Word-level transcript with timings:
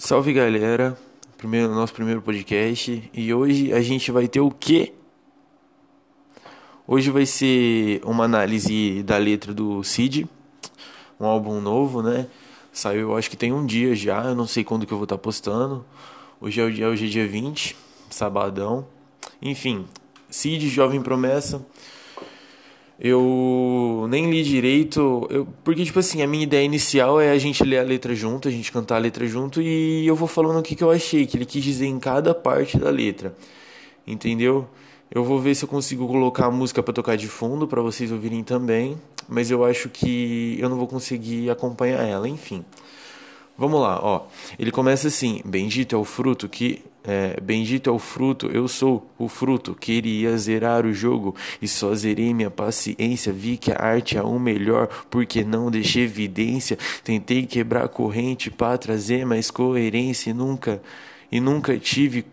Salve 0.00 0.32
galera, 0.32 0.96
primeiro, 1.36 1.74
nosso 1.74 1.92
primeiro 1.92 2.22
podcast 2.22 3.10
e 3.12 3.34
hoje 3.34 3.72
a 3.72 3.82
gente 3.82 4.12
vai 4.12 4.28
ter 4.28 4.38
o 4.38 4.48
quê? 4.48 4.92
Hoje 6.86 7.10
vai 7.10 7.26
ser 7.26 8.00
uma 8.04 8.22
análise 8.22 9.02
da 9.02 9.18
letra 9.18 9.52
do 9.52 9.82
Cid, 9.82 10.28
um 11.18 11.26
álbum 11.26 11.60
novo, 11.60 12.00
né? 12.00 12.28
Saiu, 12.72 13.16
acho 13.16 13.28
que 13.28 13.36
tem 13.36 13.52
um 13.52 13.66
dia 13.66 13.92
já, 13.96 14.26
eu 14.26 14.36
não 14.36 14.46
sei 14.46 14.62
quando 14.62 14.86
que 14.86 14.92
eu 14.92 14.98
vou 14.98 15.04
estar 15.04 15.18
postando. 15.18 15.84
Hoje 16.40 16.60
é 16.60 16.64
o 16.64 16.72
dia, 16.72 16.88
hoje 16.88 17.06
é 17.06 17.08
dia 17.08 17.26
20, 17.26 17.76
sabadão. 18.08 18.86
Enfim, 19.42 19.84
Cid, 20.30 20.68
Jovem 20.68 21.02
Promessa. 21.02 21.60
Eu 23.00 24.06
nem 24.10 24.28
li 24.28 24.42
direito, 24.42 25.26
eu, 25.30 25.46
porque, 25.62 25.84
tipo 25.84 26.00
assim, 26.00 26.20
a 26.20 26.26
minha 26.26 26.42
ideia 26.42 26.64
inicial 26.64 27.20
é 27.20 27.30
a 27.30 27.38
gente 27.38 27.62
ler 27.62 27.78
a 27.78 27.82
letra 27.82 28.12
junto, 28.12 28.48
a 28.48 28.50
gente 28.50 28.72
cantar 28.72 28.96
a 28.96 28.98
letra 28.98 29.24
junto 29.24 29.62
e 29.62 30.04
eu 30.04 30.16
vou 30.16 30.26
falando 30.26 30.58
o 30.58 30.62
que, 30.62 30.74
que 30.74 30.82
eu 30.82 30.90
achei, 30.90 31.24
que 31.24 31.36
ele 31.36 31.46
quis 31.46 31.62
dizer 31.62 31.86
em 31.86 32.00
cada 32.00 32.34
parte 32.34 32.76
da 32.76 32.90
letra. 32.90 33.36
Entendeu? 34.04 34.66
Eu 35.10 35.22
vou 35.22 35.38
ver 35.38 35.54
se 35.54 35.64
eu 35.64 35.68
consigo 35.68 36.08
colocar 36.08 36.46
a 36.46 36.50
música 36.50 36.82
para 36.82 36.92
tocar 36.92 37.16
de 37.16 37.28
fundo 37.28 37.68
para 37.68 37.80
vocês 37.80 38.10
ouvirem 38.10 38.42
também, 38.42 38.98
mas 39.28 39.50
eu 39.50 39.64
acho 39.64 39.88
que 39.88 40.58
eu 40.60 40.68
não 40.68 40.76
vou 40.76 40.88
conseguir 40.88 41.50
acompanhar 41.50 42.02
ela, 42.02 42.28
enfim. 42.28 42.64
Vamos 43.58 43.80
lá, 43.80 43.98
ó. 44.00 44.26
Ele 44.56 44.70
começa 44.70 45.08
assim: 45.08 45.42
Bendito 45.44 45.96
é 45.96 45.98
o 45.98 46.04
fruto 46.04 46.48
que. 46.48 46.84
É, 47.02 47.40
bendito 47.40 47.88
é 47.88 47.92
o 47.92 47.98
fruto, 47.98 48.48
eu 48.48 48.68
sou 48.68 49.10
o 49.18 49.28
fruto. 49.28 49.74
Queria 49.74 50.36
zerar 50.36 50.84
o 50.84 50.92
jogo 50.92 51.34
e 51.60 51.66
só 51.66 51.94
zerei 51.94 52.32
minha 52.32 52.50
paciência. 52.50 53.32
Vi 53.32 53.56
que 53.56 53.72
a 53.72 53.82
arte 53.82 54.16
é 54.16 54.22
o 54.22 54.38
melhor, 54.38 54.86
porque 55.10 55.42
não 55.42 55.70
deixei 55.70 56.04
evidência. 56.04 56.78
Tentei 57.02 57.46
quebrar 57.46 57.88
corrente 57.88 58.50
para 58.50 58.78
trazer 58.78 59.26
mais 59.26 59.50
coerência 59.50 60.30
e 60.30 60.34
nunca, 60.34 60.80
e 61.32 61.40
nunca 61.40 61.76
tive 61.78 62.26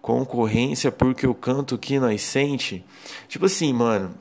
concorrência 0.00 0.90
porque 0.90 1.26
eu 1.26 1.34
canto 1.34 1.76
que 1.76 2.00
nós 2.00 2.22
sente. 2.22 2.84
Tipo 3.28 3.44
assim, 3.44 3.72
mano, 3.72 4.14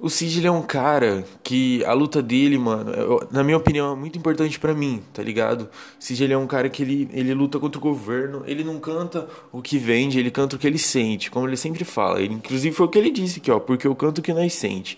o 0.00 0.08
Cid 0.08 0.46
é 0.46 0.50
um 0.50 0.62
cara 0.62 1.22
que 1.42 1.84
a 1.84 1.92
luta 1.92 2.22
dele, 2.22 2.56
mano, 2.56 2.90
eu, 2.92 3.28
na 3.30 3.44
minha 3.44 3.58
opinião, 3.58 3.92
é 3.92 3.94
muito 3.94 4.18
importante 4.18 4.58
para 4.58 4.72
mim, 4.72 5.02
tá 5.12 5.22
ligado? 5.22 5.64
O 5.64 5.68
Cid 6.02 6.32
é 6.32 6.38
um 6.38 6.46
cara 6.46 6.70
que 6.70 6.82
ele, 6.82 7.10
ele 7.12 7.34
luta 7.34 7.58
contra 7.58 7.78
o 7.78 7.82
governo, 7.82 8.42
ele 8.46 8.64
não 8.64 8.80
canta 8.80 9.28
o 9.52 9.60
que 9.60 9.76
vende, 9.76 10.18
ele 10.18 10.30
canta 10.30 10.56
o 10.56 10.58
que 10.58 10.66
ele 10.66 10.78
sente, 10.78 11.30
como 11.30 11.46
ele 11.46 11.56
sempre 11.56 11.84
fala. 11.84 12.18
Ele, 12.22 12.32
inclusive 12.32 12.74
foi 12.74 12.86
o 12.86 12.88
que 12.88 12.98
ele 12.98 13.10
disse 13.10 13.40
aqui, 13.40 13.50
ó, 13.50 13.60
porque 13.60 13.86
eu 13.86 13.94
canto 13.94 14.20
o 14.20 14.22
que 14.22 14.32
nós 14.32 14.54
sente. 14.54 14.96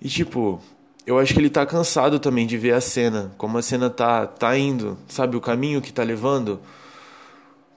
E 0.00 0.08
tipo, 0.08 0.62
eu 1.04 1.18
acho 1.18 1.34
que 1.34 1.40
ele 1.40 1.50
tá 1.50 1.66
cansado 1.66 2.20
também 2.20 2.46
de 2.46 2.56
ver 2.56 2.74
a 2.74 2.80
cena, 2.80 3.32
como 3.36 3.58
a 3.58 3.62
cena 3.62 3.90
tá, 3.90 4.28
tá 4.28 4.56
indo, 4.56 4.96
sabe, 5.08 5.36
o 5.36 5.40
caminho 5.40 5.82
que 5.82 5.92
tá 5.92 6.04
levando. 6.04 6.60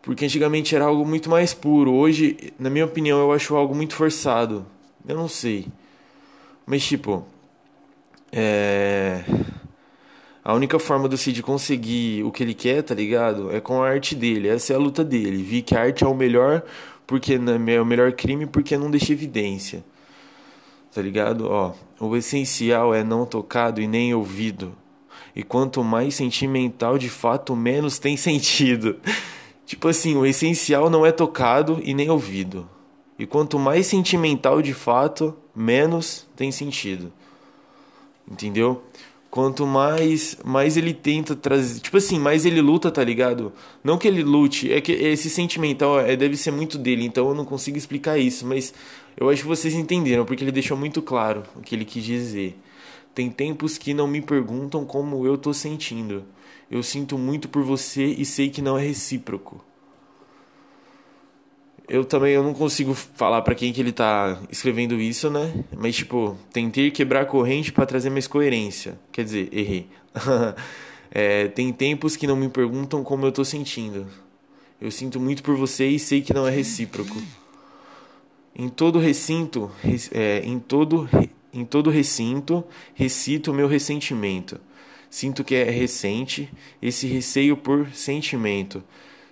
Porque 0.04 0.26
antigamente 0.26 0.76
era 0.76 0.86
algo 0.86 1.04
muito 1.04 1.32
mais 1.32 1.52
puro, 1.52 1.94
hoje, 1.94 2.54
na 2.60 2.70
minha 2.70 2.86
opinião, 2.86 3.20
eu 3.20 3.32
acho 3.32 3.56
algo 3.56 3.74
muito 3.74 3.96
forçado. 3.96 4.68
Eu 5.08 5.16
não 5.16 5.28
sei. 5.28 5.68
Mas, 6.66 6.84
tipo, 6.84 7.26
é. 8.32 9.24
A 10.44 10.54
única 10.56 10.80
forma 10.80 11.08
do 11.08 11.18
Cid 11.18 11.44
conseguir 11.44 12.24
o 12.24 12.32
que 12.32 12.42
ele 12.42 12.56
quer, 12.56 12.82
tá 12.82 12.96
ligado? 12.96 13.56
É 13.56 13.60
com 13.60 13.84
a 13.84 13.88
arte 13.88 14.16
dele. 14.16 14.48
Essa 14.48 14.74
é 14.74 14.76
a 14.76 14.80
luta 14.80 15.04
dele. 15.04 15.44
Vi 15.44 15.62
que 15.62 15.76
a 15.76 15.82
arte 15.82 16.04
é 16.04 16.08
o 16.08 16.16
melhor, 16.16 16.64
porque 17.06 17.34
é 17.36 17.82
o 17.82 17.86
melhor 17.86 18.12
crime, 18.14 18.48
porque 18.48 18.76
não 18.76 18.90
deixa 18.90 19.14
evidência. 19.14 19.84
Tá 20.94 21.02
ligado? 21.02 21.48
Ó, 21.48 21.74
o 22.00 22.16
essencial 22.16 22.94
é 22.94 23.04
não 23.04 23.26
tocado 23.26 23.80
e 23.82 23.88
nem 23.88 24.16
ouvido. 24.16 24.76
E 25.36 25.44
quanto 25.44 25.84
mais 25.84 26.16
sentimental, 26.16 26.98
de 26.98 27.10
fato, 27.10 27.56
menos 27.56 28.00
tem 28.00 28.18
sentido. 28.18 29.00
tipo 29.66 29.88
assim, 29.88 30.18
o 30.18 30.26
essencial 30.26 30.90
não 30.90 31.06
é 31.06 31.12
tocado 31.12 31.80
e 31.84 31.94
nem 31.94 32.10
ouvido. 32.10 32.68
E 33.18 33.28
quanto 33.28 33.60
mais 33.60 33.86
sentimental 33.86 34.62
de 34.62 34.74
fato, 34.74 35.36
menos 35.56 36.28
tem 36.36 36.52
sentido. 36.52 37.12
Entendeu? 38.30 38.84
Quanto 39.30 39.66
mais 39.66 40.38
mais 40.44 40.76
ele 40.76 40.94
tenta 40.94 41.36
trazer, 41.36 41.80
tipo 41.80 41.98
assim, 41.98 42.20
mais 42.20 42.46
ele 42.46 42.62
luta, 42.62 42.92
tá 42.92 43.04
ligado? 43.04 43.54
Não 43.84 43.98
que 43.98 44.08
ele 44.08 44.24
lute, 44.24 44.72
é 44.72 44.82
que 44.82 44.92
esse 44.92 45.30
sentimental 45.30 46.00
é, 46.00 46.16
deve 46.18 46.36
ser 46.36 46.52
muito 46.52 46.78
dele, 46.78 47.06
então 47.06 47.30
eu 47.30 47.36
não 47.36 47.46
consigo 47.46 47.78
explicar 47.78 48.18
isso, 48.18 48.46
mas 48.46 48.74
eu 49.16 49.30
acho 49.30 49.42
que 49.44 49.48
vocês 49.48 49.74
entenderam, 49.74 50.26
porque 50.26 50.44
ele 50.44 50.52
deixou 50.52 50.78
muito 50.78 51.02
claro 51.02 51.44
o 51.56 51.62
que 51.62 51.76
ele 51.76 51.86
quis 51.86 52.04
dizer. 52.04 52.58
Tem 53.16 53.30
tempos 53.30 53.78
que 53.78 53.94
não 53.94 54.08
me 54.08 54.22
perguntam 54.22 54.86
como 54.86 55.26
eu 55.26 55.38
tô 55.38 55.54
sentindo. 55.54 56.24
Eu 56.70 56.82
sinto 56.84 57.18
muito 57.18 57.50
por 57.50 57.64
você 57.64 58.06
e 58.06 58.26
sei 58.26 58.50
que 58.50 58.62
não 58.62 58.78
é 58.78 58.86
recíproco 58.86 59.62
eu 61.92 62.06
também 62.06 62.32
eu 62.32 62.42
não 62.42 62.54
consigo 62.54 62.94
falar 62.94 63.42
para 63.42 63.54
quem 63.54 63.74
que 63.74 63.82
ele 63.82 63.92
tá 63.92 64.42
escrevendo 64.50 64.96
isso, 64.96 65.30
né? 65.30 65.54
Mas 65.78 65.98
tipo, 65.98 66.38
tentei 66.54 66.90
quebrar 66.90 67.24
a 67.24 67.26
corrente 67.26 67.70
para 67.70 67.86
trazer 67.86 68.10
mais 68.10 68.28
coerência. 68.28 68.98
Quer 69.12 69.26
dizer, 69.26 69.50
errei. 69.52 69.90
é, 71.12 71.50
tem 71.50 71.74
tempos 71.74 72.16
que 72.16 72.26
não 72.26 72.38
me 72.38 72.48
perguntam 72.48 73.04
como 73.04 73.26
eu 73.26 73.32
tô 73.34 73.44
sentindo. 73.44 74.08
Eu 74.80 74.90
sinto 74.90 75.20
muito 75.20 75.44
por 75.44 75.58
você 75.58 75.86
e 75.86 76.00
sei 76.00 76.22
que 76.22 76.34
não 76.34 76.48
é 76.48 76.50
recíproco. 76.50 77.22
Em 78.56 78.70
todo 78.70 78.98
recinto, 78.98 79.70
é, 80.14 80.42
em 80.46 80.60
todo 80.60 81.10
em 81.54 81.66
todo 81.66 81.90
recinto, 81.90 82.64
recito 82.94 83.52
o 83.52 83.54
meu 83.54 83.68
ressentimento. 83.68 84.62
Sinto 85.10 85.44
que 85.44 85.56
é 85.56 85.70
recente 85.70 86.50
esse 86.82 87.06
receio 87.06 87.58
por 87.58 87.90
sentimento. 87.94 88.82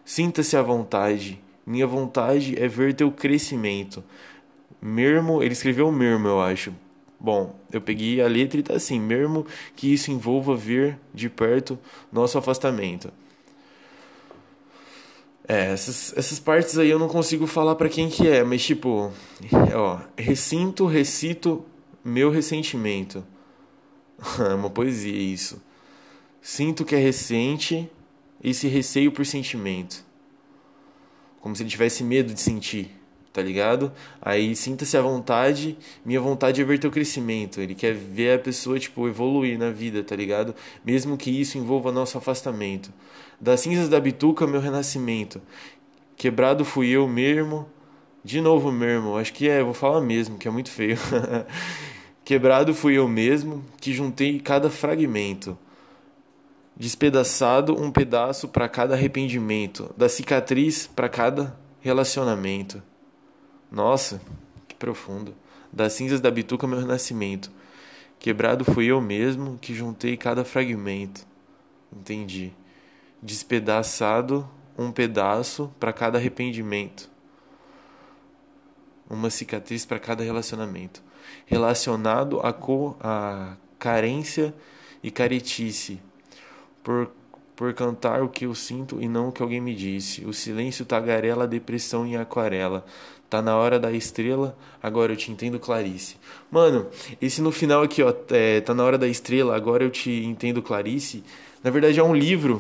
Sinta-se 0.04 0.58
à 0.58 0.62
vontade 0.62 1.40
minha 1.70 1.86
vontade 1.86 2.60
é 2.60 2.68
ver 2.68 2.96
teu 2.96 3.12
crescimento. 3.12 4.04
Mermo, 4.82 5.44
ele 5.44 5.54
escreveu 5.54 5.92
mermo, 5.92 6.28
eu 6.28 6.42
acho. 6.42 6.74
Bom, 7.20 7.56
eu 7.72 7.80
peguei 7.80 8.20
a 8.22 8.28
letra 8.28 8.60
e 8.60 8.64
tá 8.64 8.74
assim: 8.74 9.00
mesmo 9.00 9.46
que 9.76 9.94
isso 9.94 10.10
envolva 10.10 10.56
ver 10.56 10.98
de 11.14 11.30
perto 11.30 11.78
nosso 12.12 12.40
afastamento. 12.40 13.14
É, 15.48 15.72
essas, 15.72 16.18
essas 16.18 16.40
partes 16.40 16.76
aí 16.80 16.90
eu 16.90 16.98
não 16.98 17.08
consigo 17.08 17.46
falar 17.46 17.76
para 17.76 17.90
quem 17.90 18.10
que 18.10 18.28
é, 18.28 18.44
mas 18.44 18.64
tipo, 18.64 19.12
ó, 19.76 20.00
recinto, 20.18 20.88
recito 20.88 21.64
meu 22.04 22.32
ressentimento. 22.32 23.24
é 24.40 24.56
uma 24.56 24.72
poesia 24.72 25.16
isso. 25.16 25.62
Sinto 26.42 26.84
que 26.84 26.96
é 26.96 27.00
recente 27.00 27.88
esse 28.44 28.68
receio 28.68 29.12
por 29.12 29.24
sentimento 29.24 30.09
como 31.42 31.56
se 31.56 31.64
ele 31.64 31.70
tivesse 31.70 32.04
medo 32.04 32.34
de 32.34 32.42
sentir, 32.42 32.92
tá 33.32 33.42
ligado? 33.42 33.92
Aí 34.22 34.56
sinta-se 34.56 34.98
à 34.98 35.02
vontade, 35.02 35.78
minha 36.06 36.20
vontade 36.20 36.62
é 36.62 36.64
ver 36.64 36.80
teu 36.80 36.92
crescimento. 36.92 37.62
Ele 37.62 37.76
quer 37.76 37.94
ver 37.94 38.36
a 38.36 38.40
pessoa, 38.40 38.80
tipo, 38.80 39.08
evoluir 39.08 39.58
na 39.58 39.72
vida, 39.72 40.04
tá 40.04 40.16
ligado? 40.16 40.56
Mesmo 40.86 41.18
que 41.18 41.30
isso 41.30 41.58
envolva 41.58 41.92
nosso 41.92 42.18
afastamento. 42.18 42.92
Das 43.40 43.62
cinzas 43.62 43.90
da 43.90 44.00
bituca, 44.00 44.46
meu 44.46 44.60
renascimento. 44.60 45.42
Quebrado 46.16 46.66
fui 46.66 46.90
eu 46.90 47.08
mesmo. 47.08 47.68
De 48.24 48.42
novo 48.42 48.70
mesmo, 48.70 49.16
acho 49.16 49.32
que 49.32 49.48
é, 49.48 49.64
vou 49.64 49.74
falar 49.74 50.02
mesmo, 50.02 50.38
que 50.38 50.48
é 50.48 50.52
muito 50.52 50.70
feio. 50.70 50.98
Quebrado 52.26 52.74
fui 52.74 52.98
eu 52.98 53.08
mesmo, 53.08 53.64
que 53.80 53.94
juntei 53.94 54.40
cada 54.40 54.70
fragmento 54.70 55.58
despedaçado 56.80 57.78
um 57.78 57.92
pedaço 57.92 58.48
para 58.48 58.70
cada 58.70 58.94
arrependimento, 58.94 59.94
da 59.98 60.08
cicatriz 60.08 60.88
para 60.88 61.10
cada 61.10 61.60
relacionamento. 61.82 62.82
Nossa, 63.70 64.22
que 64.66 64.76
profundo. 64.76 65.36
Das 65.72 65.92
cinzas 65.94 66.22
da 66.22 66.32
bituca 66.32 66.66
meu 66.66 66.80
renascimento. 66.80 67.52
Quebrado 68.18 68.64
fui 68.64 68.86
eu 68.86 69.02
mesmo 69.02 69.60
que 69.60 69.76
juntei 69.76 70.16
cada 70.16 70.46
fragmento. 70.46 71.28
Entendi. 71.92 72.54
Despedaçado 73.22 74.50
um 74.78 74.90
pedaço 74.90 75.70
para 75.80 75.92
cada 75.92 76.18
arrependimento. 76.18 77.10
Uma 79.10 79.30
cicatriz 79.30 79.86
para 79.86 80.00
cada 80.00 80.24
relacionamento. 80.24 81.04
Relacionado 81.46 82.40
à, 82.40 82.54
co 82.54 82.96
a 83.02 83.58
carência 83.78 84.56
e 85.04 85.12
caretice 85.12 86.00
por, 86.84 87.12
por 87.56 87.74
cantar 87.74 88.22
o 88.22 88.30
que 88.30 88.46
eu 88.46 88.56
sinto 88.56 89.02
e 89.02 89.08
não 89.08 89.30
o 89.30 89.32
que 89.32 89.42
alguém 89.42 89.62
me 89.62 89.76
disse. 89.76 90.26
O 90.26 90.34
silêncio 90.34 90.86
tagarela 90.86 91.44
a 91.44 91.48
depressão 91.48 92.06
em 92.06 92.16
aquarela. 92.16 92.86
Tá 93.30 93.42
na 93.44 93.56
hora 93.56 93.80
da 93.80 93.92
estrela, 93.92 94.58
agora 94.82 95.14
eu 95.14 95.16
te 95.16 95.32
entendo, 95.32 95.60
Clarice. 95.60 96.18
Mano, 96.50 96.88
esse 97.22 97.42
no 97.42 97.52
final 97.52 97.84
aqui, 97.84 98.02
ó, 98.02 98.12
é, 98.32 98.60
tá 98.60 98.74
na 98.74 98.84
hora 98.84 98.98
da 98.98 99.08
estrela, 99.08 99.56
agora 99.56 99.84
eu 99.84 99.92
te 99.92 100.10
entendo, 100.10 100.64
Clarice. 100.64 101.24
Na 101.64 101.70
verdade 101.70 102.00
é 102.00 102.04
um 102.04 102.16
livro. 102.16 102.60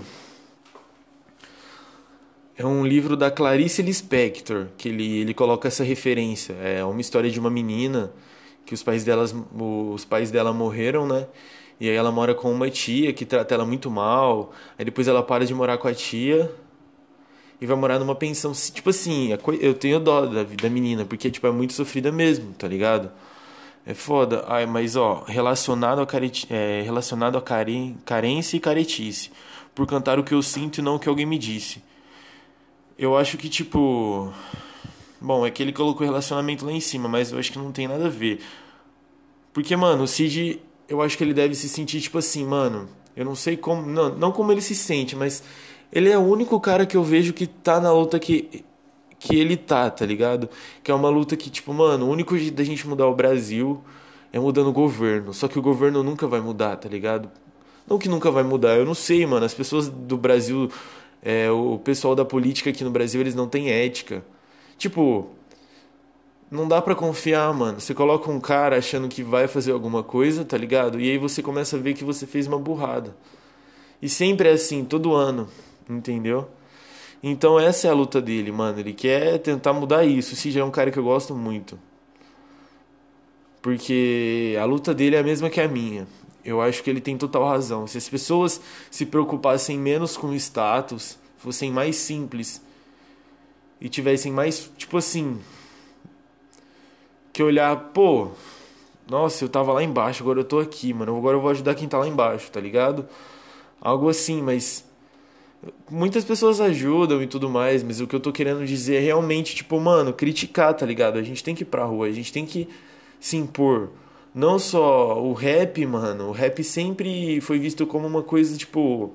É 2.55 2.65
um 2.65 2.85
livro 2.85 3.15
da 3.15 3.31
Clarice 3.31 3.81
Lispector, 3.81 4.67
que 4.77 4.89
ele, 4.89 5.19
ele 5.19 5.33
coloca 5.33 5.67
essa 5.67 5.83
referência. 5.83 6.53
É 6.61 6.83
uma 6.83 7.01
história 7.01 7.31
de 7.31 7.39
uma 7.39 7.49
menina 7.49 8.11
que 8.65 8.73
os 8.75 8.83
pais 8.83 9.03
delas, 9.03 9.33
os 9.55 10.05
pais 10.05 10.29
dela 10.29 10.53
morreram, 10.53 11.07
né? 11.07 11.25
E 11.79 11.89
aí 11.89 11.95
ela 11.95 12.11
mora 12.11 12.35
com 12.35 12.51
uma 12.51 12.69
tia 12.69 13.13
que 13.13 13.25
trata 13.25 13.53
ela 13.55 13.65
muito 13.65 13.89
mal. 13.89 14.51
Aí 14.77 14.83
depois 14.83 15.07
ela 15.07 15.23
para 15.23 15.45
de 15.45 15.53
morar 15.53 15.77
com 15.77 15.87
a 15.87 15.93
tia 15.93 16.51
e 17.61 17.65
vai 17.65 17.77
morar 17.77 17.99
numa 17.99 18.15
pensão. 18.15 18.51
Tipo 18.51 18.89
assim, 18.89 19.29
eu 19.61 19.73
tenho 19.73 19.99
dó 19.99 20.25
da, 20.25 20.43
da 20.43 20.69
menina, 20.69 21.05
porque 21.05 21.31
tipo, 21.31 21.47
é 21.47 21.51
muito 21.51 21.73
sofrida 21.73 22.11
mesmo, 22.11 22.53
tá 22.53 22.67
ligado? 22.67 23.11
É 23.85 23.93
foda. 23.93 24.43
Ai, 24.47 24.65
mas 24.65 24.95
ó, 24.95 25.23
relacionado 25.27 26.01
a, 26.01 26.05
careti, 26.05 26.47
é, 26.49 26.81
relacionado 26.83 27.37
a 27.37 27.41
care, 27.41 27.95
carência 28.05 28.57
e 28.57 28.59
caretice. 28.59 29.31
Por 29.73 29.87
cantar 29.87 30.19
o 30.19 30.23
que 30.23 30.33
eu 30.33 30.41
sinto 30.41 30.79
e 30.79 30.81
não 30.81 30.95
o 30.95 30.99
que 30.99 31.07
alguém 31.07 31.25
me 31.25 31.37
disse. 31.37 31.81
Eu 32.97 33.17
acho 33.17 33.37
que, 33.37 33.49
tipo. 33.49 34.33
Bom, 35.21 35.45
é 35.45 35.51
que 35.51 35.63
ele 35.63 35.73
colocou 35.73 36.05
relacionamento 36.05 36.65
lá 36.65 36.71
em 36.71 36.79
cima, 36.79 37.09
mas 37.09 37.31
eu 37.31 37.39
acho 37.39 37.51
que 37.51 37.57
não 37.57 37.71
tem 37.71 37.87
nada 37.87 38.05
a 38.07 38.09
ver. 38.09 38.41
Porque, 39.53 39.75
mano, 39.75 40.03
o 40.03 40.07
Cid, 40.07 40.61
eu 40.89 41.01
acho 41.01 41.17
que 41.17 41.23
ele 41.23 41.33
deve 41.33 41.55
se 41.55 41.69
sentir, 41.69 42.01
tipo 42.01 42.17
assim, 42.17 42.43
mano. 42.45 42.89
Eu 43.15 43.23
não 43.25 43.35
sei 43.35 43.55
como. 43.55 43.85
Não, 43.85 44.15
não 44.15 44.31
como 44.31 44.51
ele 44.51 44.61
se 44.61 44.75
sente, 44.75 45.15
mas 45.15 45.43
ele 45.91 46.09
é 46.09 46.17
o 46.17 46.21
único 46.21 46.59
cara 46.59 46.85
que 46.85 46.97
eu 46.97 47.03
vejo 47.03 47.33
que 47.33 47.47
tá 47.47 47.79
na 47.79 47.91
luta 47.91 48.19
que, 48.19 48.63
que 49.19 49.35
ele 49.35 49.57
tá, 49.57 49.89
tá 49.89 50.05
ligado? 50.05 50.49
Que 50.83 50.91
é 50.91 50.93
uma 50.93 51.09
luta 51.09 51.35
que, 51.35 51.49
tipo, 51.49 51.73
mano, 51.73 52.05
o 52.07 52.09
único 52.09 52.37
jeito 52.37 52.55
da 52.55 52.63
gente 52.63 52.87
mudar 52.87 53.07
o 53.07 53.15
Brasil 53.15 53.83
é 54.31 54.39
mudando 54.39 54.67
o 54.69 54.73
governo. 54.73 55.33
Só 55.33 55.47
que 55.47 55.59
o 55.59 55.61
governo 55.61 56.03
nunca 56.03 56.27
vai 56.27 56.39
mudar, 56.39 56.77
tá 56.77 56.89
ligado? 56.89 57.29
Não 57.87 57.97
que 57.97 58.07
nunca 58.07 58.29
vai 58.31 58.43
mudar, 58.43 58.77
eu 58.77 58.85
não 58.85 58.93
sei, 58.93 59.25
mano. 59.25 59.45
As 59.45 59.53
pessoas 59.53 59.89
do 59.89 60.17
Brasil, 60.17 60.71
é, 61.21 61.49
o 61.51 61.79
pessoal 61.79 62.15
da 62.15 62.23
política 62.23 62.69
aqui 62.69 62.83
no 62.83 62.91
Brasil, 62.91 63.19
eles 63.19 63.35
não 63.35 63.47
têm 63.47 63.69
ética. 63.69 64.23
Tipo, 64.77 65.29
não 66.51 66.67
dá 66.67 66.81
para 66.81 66.95
confiar, 66.95 67.53
mano. 67.53 67.79
Você 67.79 67.93
coloca 67.93 68.29
um 68.31 68.39
cara 68.39 68.77
achando 68.77 69.07
que 69.07 69.23
vai 69.23 69.47
fazer 69.47 69.71
alguma 69.71 70.03
coisa, 70.03 70.43
tá 70.43 70.57
ligado? 70.57 70.99
E 70.99 71.09
aí 71.09 71.17
você 71.17 71.41
começa 71.41 71.77
a 71.77 71.79
ver 71.79 71.93
que 71.93 72.03
você 72.03 72.25
fez 72.25 72.47
uma 72.47 72.59
burrada. 72.59 73.15
E 74.01 74.07
sempre 74.09 74.49
é 74.49 74.53
assim, 74.53 74.83
todo 74.83 75.13
ano 75.13 75.47
entendeu? 75.89 76.47
Então 77.21 77.59
essa 77.59 77.87
é 77.87 77.89
a 77.89 77.93
luta 77.93 78.21
dele, 78.21 78.51
mano. 78.51 78.79
Ele 78.79 78.93
quer 78.93 79.39
tentar 79.39 79.73
mudar 79.73 80.05
isso. 80.05 80.33
Esse 80.33 80.51
já 80.51 80.61
é 80.61 80.63
um 80.63 80.71
cara 80.71 80.91
que 80.91 80.99
eu 80.99 81.03
gosto 81.03 81.35
muito. 81.35 81.79
Porque 83.61 84.55
a 84.59 84.63
luta 84.65 84.93
dele 84.93 85.15
é 85.15 85.19
a 85.19 85.23
mesma 85.23 85.49
que 85.49 85.59
a 85.59 85.67
minha. 85.67 86.07
Eu 86.45 86.61
acho 86.61 86.81
que 86.81 86.89
ele 86.89 87.01
tem 87.01 87.17
total 87.17 87.45
razão. 87.45 87.85
Se 87.85 87.97
as 87.97 88.07
pessoas 88.07 88.61
se 88.89 89.05
preocupassem 89.05 89.77
menos 89.77 90.15
com 90.15 90.33
status, 90.33 91.17
fossem 91.37 91.71
mais 91.71 91.97
simples 91.97 92.61
e 93.81 93.89
tivessem 93.89 94.31
mais, 94.31 94.71
tipo 94.77 94.97
assim, 94.97 95.39
que 97.33 97.43
olhar, 97.43 97.75
pô, 97.93 98.29
nossa, 99.09 99.43
eu 99.43 99.49
tava 99.49 99.73
lá 99.73 99.83
embaixo, 99.83 100.23
agora 100.23 100.39
eu 100.39 100.43
tô 100.43 100.59
aqui, 100.59 100.93
mano. 100.93 101.17
Agora 101.17 101.37
eu 101.37 101.41
vou 101.41 101.51
ajudar 101.51 101.75
quem 101.75 101.87
tá 101.87 101.97
lá 101.97 102.07
embaixo, 102.07 102.51
tá 102.51 102.59
ligado? 102.59 103.07
Algo 103.81 104.09
assim, 104.09 104.41
mas 104.41 104.89
Muitas 105.89 106.23
pessoas 106.23 106.61
ajudam 106.61 107.21
e 107.21 107.27
tudo 107.27 107.49
mais, 107.49 107.83
mas 107.83 107.99
o 107.99 108.07
que 108.07 108.15
eu 108.15 108.19
tô 108.19 108.31
querendo 108.31 108.65
dizer 108.65 108.95
é 108.95 108.99
realmente, 108.99 109.55
tipo, 109.55 109.79
mano, 109.79 110.13
criticar, 110.13 110.73
tá 110.73 110.85
ligado? 110.85 111.17
A 111.19 111.23
gente 111.23 111.43
tem 111.43 111.53
que 111.53 111.63
ir 111.63 111.65
pra 111.65 111.83
rua, 111.83 112.07
a 112.07 112.11
gente 112.11 112.31
tem 112.31 112.45
que 112.45 112.69
se 113.19 113.35
impor. 113.35 113.89
Não 114.33 114.57
só 114.57 115.21
o 115.21 115.33
rap, 115.33 115.85
mano. 115.85 116.29
O 116.29 116.31
rap 116.31 116.63
sempre 116.63 117.41
foi 117.41 117.59
visto 117.59 117.85
como 117.85 118.07
uma 118.07 118.23
coisa, 118.23 118.55
tipo. 118.57 119.13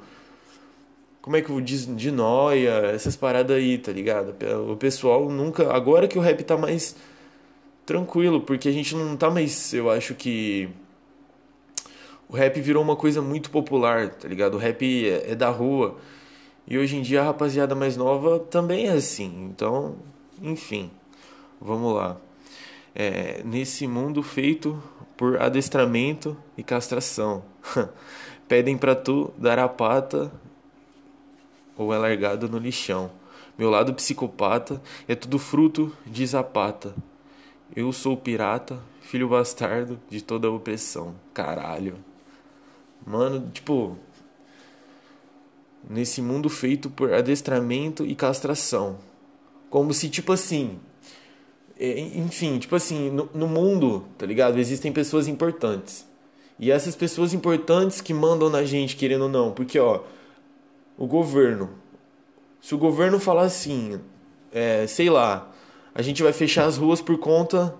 Como 1.22 1.36
é 1.36 1.40
que 1.40 1.48
eu 1.48 1.60
diz? 1.60 1.86
De 1.96 2.10
noia, 2.10 2.90
essas 2.94 3.16
paradas 3.16 3.56
aí, 3.56 3.78
tá 3.78 3.92
ligado? 3.92 4.34
O 4.70 4.76
pessoal 4.76 5.30
nunca. 5.30 5.72
Agora 5.72 6.06
que 6.08 6.18
o 6.18 6.20
rap 6.20 6.42
tá 6.44 6.56
mais 6.58 6.96
tranquilo, 7.84 8.40
porque 8.40 8.68
a 8.68 8.72
gente 8.72 8.94
não 8.94 9.16
tá 9.16 9.30
mais. 9.30 9.72
Eu 9.72 9.90
acho 9.90 10.14
que. 10.14 10.68
O 12.28 12.34
rap 12.36 12.60
virou 12.60 12.82
uma 12.82 12.96
coisa 12.96 13.20
muito 13.20 13.50
popular, 13.50 14.10
tá 14.10 14.26
ligado? 14.26 14.54
O 14.54 14.58
rap 14.58 14.82
é, 14.82 15.32
é 15.32 15.34
da 15.34 15.50
rua. 15.50 15.98
E 16.66 16.78
hoje 16.78 16.96
em 16.96 17.02
dia 17.02 17.20
a 17.20 17.24
rapaziada 17.24 17.74
mais 17.74 17.96
nova 17.96 18.38
também 18.38 18.88
é 18.88 18.92
assim. 18.92 19.50
Então, 19.50 19.96
enfim, 20.42 20.90
vamos 21.60 21.94
lá. 21.94 22.16
É, 22.94 23.42
nesse 23.44 23.86
mundo 23.86 24.22
feito 24.22 24.82
por 25.16 25.40
adestramento 25.40 26.36
e 26.56 26.62
castração, 26.62 27.44
pedem 28.48 28.78
para 28.78 28.94
tu 28.94 29.32
dar 29.36 29.58
a 29.58 29.68
pata 29.68 30.32
ou 31.76 31.92
é 31.92 31.98
largado 31.98 32.48
no 32.48 32.58
lixão. 32.58 33.10
Meu 33.58 33.70
lado 33.70 33.94
psicopata 33.94 34.80
é 35.06 35.14
tudo 35.14 35.38
fruto 35.38 35.94
de 36.06 36.26
zapata. 36.26 36.94
Eu 37.76 37.92
sou 37.92 38.16
pirata, 38.16 38.78
filho 39.00 39.28
bastardo 39.28 39.98
de 40.08 40.22
toda 40.22 40.46
a 40.46 40.50
opressão. 40.50 41.14
Caralho. 41.32 41.96
Mano, 43.04 43.50
tipo, 43.52 43.98
nesse 45.90 46.22
mundo 46.22 46.48
feito 46.48 46.88
por 46.88 47.12
adestramento 47.12 48.06
e 48.06 48.14
castração. 48.14 48.98
Como 49.68 49.92
se, 49.92 50.08
tipo 50.08 50.32
assim. 50.32 50.78
Enfim, 51.80 52.60
tipo 52.60 52.76
assim, 52.76 53.10
no, 53.10 53.28
no 53.34 53.48
mundo, 53.48 54.04
tá 54.16 54.24
ligado? 54.24 54.58
Existem 54.58 54.92
pessoas 54.92 55.26
importantes. 55.26 56.06
E 56.60 56.70
essas 56.70 56.94
pessoas 56.94 57.34
importantes 57.34 58.00
que 58.00 58.14
mandam 58.14 58.48
na 58.48 58.62
gente, 58.62 58.94
querendo 58.94 59.22
ou 59.22 59.28
não. 59.28 59.50
Porque, 59.50 59.80
ó, 59.80 60.04
o 60.96 61.08
governo. 61.08 61.70
Se 62.60 62.72
o 62.72 62.78
governo 62.78 63.18
falar 63.18 63.42
assim, 63.42 64.00
é, 64.52 64.86
sei 64.86 65.10
lá, 65.10 65.52
a 65.94 66.02
gente 66.02 66.22
vai 66.22 66.32
fechar 66.32 66.66
as 66.66 66.76
ruas 66.76 67.00
por 67.00 67.18
conta 67.18 67.74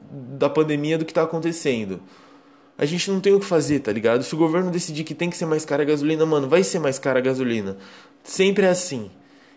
da 0.00 0.48
pandemia 0.48 0.96
do 0.96 1.04
que 1.04 1.12
tá 1.12 1.22
acontecendo 1.22 2.00
a 2.80 2.86
gente 2.86 3.10
não 3.10 3.20
tem 3.20 3.34
o 3.34 3.38
que 3.38 3.44
fazer, 3.44 3.80
tá 3.80 3.92
ligado? 3.92 4.22
Se 4.22 4.34
o 4.34 4.38
governo 4.38 4.70
decidir 4.70 5.04
que 5.04 5.14
tem 5.14 5.28
que 5.28 5.36
ser 5.36 5.44
mais 5.44 5.66
cara 5.66 5.82
a 5.82 5.84
gasolina, 5.84 6.24
mano, 6.24 6.48
vai 6.48 6.64
ser 6.64 6.78
mais 6.78 6.98
cara 6.98 7.18
a 7.18 7.22
gasolina. 7.22 7.76
Sempre 8.24 8.64
é 8.64 8.70
assim. 8.70 9.10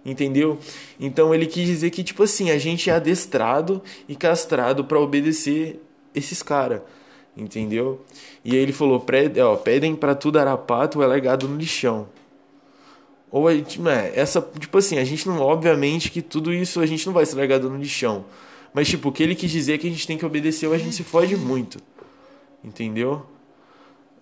Entendeu? 0.05 0.59
Então 0.99 1.33
ele 1.33 1.45
quis 1.45 1.65
dizer 1.65 1.89
que, 1.89 2.03
tipo 2.03 2.21
assim, 2.23 2.51
a 2.51 2.57
gente 2.57 2.89
é 2.89 2.93
adestrado 2.93 3.81
e 4.09 4.15
castrado 4.17 4.83
para 4.83 4.99
obedecer 4.99 5.81
esses 6.13 6.43
caras. 6.43 6.81
Entendeu? 7.37 8.01
E 8.43 8.51
aí 8.51 8.57
ele 8.57 8.73
falou: 8.73 8.99
pedem 9.63 9.95
para 9.95 10.13
tudo 10.15 10.37
arapato 10.37 11.01
é 11.01 11.07
largado 11.07 11.47
no 11.47 11.55
lixão. 11.55 12.09
Ou 13.33 13.47
a 13.47 13.55
gente, 13.55 13.81
é, 13.87 14.13
essa, 14.13 14.39
tipo 14.59 14.77
assim, 14.77 14.99
a 14.99 15.03
gente 15.03 15.27
não, 15.27 15.39
obviamente 15.39 16.11
que 16.11 16.21
tudo 16.21 16.53
isso 16.53 16.79
a 16.79 16.85
gente 16.85 17.03
não 17.07 17.13
vai 17.13 17.25
ser 17.25 17.35
largado 17.35 17.67
no 17.67 17.77
lixão. 17.77 18.25
Mas, 18.71 18.87
tipo, 18.87 19.09
o 19.09 19.11
que 19.11 19.23
ele 19.23 19.33
quis 19.33 19.49
dizer 19.49 19.73
é 19.73 19.77
que 19.79 19.87
a 19.87 19.89
gente 19.89 20.05
tem 20.05 20.19
que 20.19 20.23
obedecer 20.23 20.67
ou 20.67 20.73
a 20.73 20.77
gente 20.77 20.93
se 20.93 21.03
fode 21.03 21.35
muito. 21.35 21.79
Entendeu? 22.63 23.25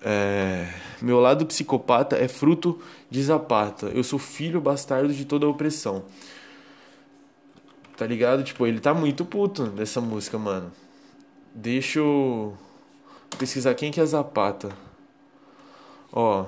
É, 0.02 0.66
meu 1.02 1.20
lado 1.20 1.46
psicopata 1.46 2.16
é 2.16 2.30
fruto 2.30 2.80
de 3.10 3.22
Zapata. 3.22 3.88
Eu 3.88 4.02
sou 4.02 4.18
filho 4.18 4.62
bastardo 4.62 5.14
de 5.14 5.26
toda 5.26 5.46
a 5.46 5.50
opressão. 5.50 6.06
Tá 7.98 8.08
ligado? 8.08 8.44
Tipo, 8.46 8.66
ele 8.66 8.80
tá 8.80 8.94
muito 8.94 9.26
puto 9.26 9.66
dessa 9.68 10.00
música, 10.00 10.38
mano. 10.38 10.72
Deixa 11.54 12.00
eu 12.00 12.58
pesquisar 13.38 13.74
quem 13.74 13.92
que 13.92 14.00
é 14.00 14.06
Zapata. 14.06 14.70
Ó, 16.14 16.46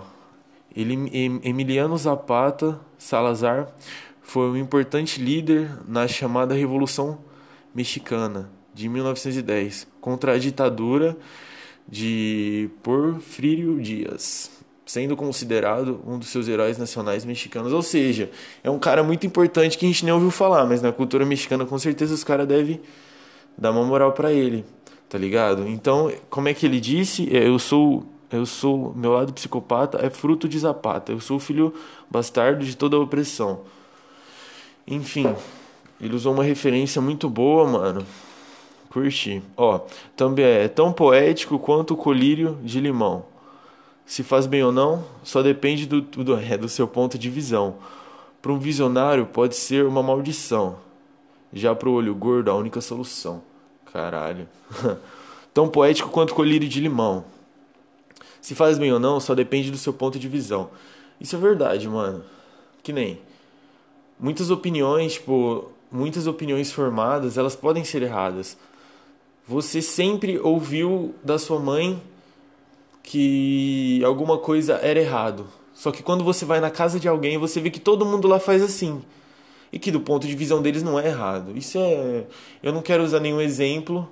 Emiliano 0.75 1.97
Zapata 1.97 2.79
Salazar 2.97 3.67
foi 4.21 4.49
um 4.49 4.57
importante 4.57 5.21
líder 5.21 5.69
na 5.87 6.07
chamada 6.07 6.55
Revolução 6.55 7.19
Mexicana 7.75 8.49
de 8.73 8.89
1910 8.89 9.87
contra 10.01 10.33
a 10.33 10.37
ditadura 10.37 11.15
de 11.87 12.69
Porfírio 12.81 13.79
Dias, 13.79 14.49
sendo 14.85 15.15
considerado 15.15 16.01
um 16.07 16.17
dos 16.17 16.29
seus 16.29 16.47
heróis 16.47 16.77
nacionais 16.77 17.23
mexicanos. 17.25 17.71
Ou 17.71 17.81
seja, 17.81 18.31
é 18.63 18.69
um 18.69 18.79
cara 18.79 19.03
muito 19.03 19.27
importante 19.27 19.77
que 19.77 19.85
a 19.85 19.87
gente 19.87 20.03
nem 20.05 20.13
ouviu 20.13 20.31
falar, 20.31 20.65
mas 20.65 20.81
na 20.81 20.91
cultura 20.91 21.25
mexicana 21.25 21.65
com 21.65 21.77
certeza 21.77 22.13
os 22.13 22.23
caras 22.23 22.47
devem 22.47 22.81
dar 23.57 23.71
uma 23.71 23.83
moral 23.83 24.13
para 24.13 24.31
ele, 24.31 24.65
tá 25.07 25.17
ligado? 25.17 25.67
Então, 25.67 26.11
como 26.29 26.47
é 26.47 26.53
que 26.53 26.65
ele 26.65 26.79
disse? 26.79 27.29
É, 27.35 27.47
eu 27.47 27.59
sou 27.59 28.05
eu 28.33 28.45
sou 28.47 28.93
meu 28.95 29.11
lado 29.11 29.31
psicopata 29.31 29.99
é 30.03 30.09
fruto 30.09 30.49
de 30.49 30.57
Zapata. 30.57 31.11
Eu 31.11 31.19
sou 31.19 31.39
filho 31.39 31.73
bastardo 32.09 32.65
de 32.65 32.75
toda 32.75 32.97
a 32.97 32.99
opressão. 32.99 33.61
Enfim, 34.87 35.35
ele 36.01 36.15
usou 36.15 36.33
uma 36.33 36.43
referência 36.43 37.01
muito 37.01 37.29
boa, 37.29 37.67
mano, 37.67 38.05
Curti. 38.89 39.41
Ó, 39.55 39.79
também 40.15 40.45
é 40.45 40.67
tão 40.67 40.91
poético 40.91 41.59
quanto 41.59 41.93
o 41.93 41.97
colírio 41.97 42.57
de 42.63 42.79
limão. 42.79 43.23
Se 44.05 44.23
faz 44.23 44.45
bem 44.45 44.63
ou 44.63 44.71
não, 44.71 45.05
só 45.23 45.41
depende 45.41 45.85
do, 45.85 46.01
do, 46.01 46.35
é, 46.35 46.57
do 46.57 46.67
seu 46.67 46.87
ponto 46.87 47.17
de 47.17 47.29
visão. 47.29 47.75
Para 48.41 48.51
um 48.51 48.59
visionário, 48.59 49.25
pode 49.27 49.55
ser 49.55 49.85
uma 49.85 50.03
maldição. 50.03 50.75
Já 51.53 51.73
para 51.73 51.87
o 51.87 51.93
olho 51.93 52.13
gordo, 52.13 52.51
a 52.51 52.55
única 52.55 52.81
solução. 52.81 53.41
Caralho. 53.93 54.47
tão 55.53 55.69
poético 55.69 56.09
quanto 56.09 56.33
colírio 56.33 56.67
de 56.67 56.81
limão. 56.81 57.23
Se 58.43 58.53
faz 58.53 58.77
bem 58.77 58.91
ou 58.91 58.99
não, 58.99 59.21
só 59.21 59.33
depende 59.33 59.71
do 59.71 59.77
seu 59.77 59.93
ponto 59.93 60.19
de 60.19 60.27
visão. 60.27 60.69
Isso 61.19 61.33
é 61.33 61.39
verdade, 61.39 61.87
mano. 61.87 62.25
Que 62.83 62.91
nem. 62.91 63.21
Muitas 64.19 64.51
opiniões, 64.51 65.13
tipo, 65.13 65.71
muitas 65.89 66.27
opiniões 66.27 66.69
formadas, 66.69 67.37
elas 67.37 67.55
podem 67.55 67.85
ser 67.85 68.01
erradas. 68.01 68.57
Você 69.47 69.81
sempre 69.81 70.37
ouviu 70.37 71.15
da 71.23 71.39
sua 71.39 71.57
mãe 71.57 72.03
que 73.01 74.03
alguma 74.03 74.37
coisa 74.37 74.73
era 74.73 74.99
errado. 74.99 75.47
Só 75.73 75.89
que 75.89 76.03
quando 76.03 76.21
você 76.21 76.43
vai 76.43 76.59
na 76.59 76.69
casa 76.69 76.99
de 76.99 77.07
alguém, 77.07 77.37
você 77.37 77.61
vê 77.61 77.69
que 77.69 77.79
todo 77.79 78.05
mundo 78.05 78.27
lá 78.27 78.41
faz 78.41 78.61
assim. 78.61 79.01
E 79.71 79.79
que 79.79 79.89
do 79.89 80.01
ponto 80.01 80.27
de 80.27 80.35
visão 80.35 80.61
deles 80.61 80.83
não 80.83 80.99
é 80.99 81.07
errado. 81.07 81.57
Isso 81.57 81.77
é. 81.77 82.25
Eu 82.61 82.73
não 82.73 82.81
quero 82.81 83.05
usar 83.05 83.21
nenhum 83.21 83.39
exemplo, 83.39 84.09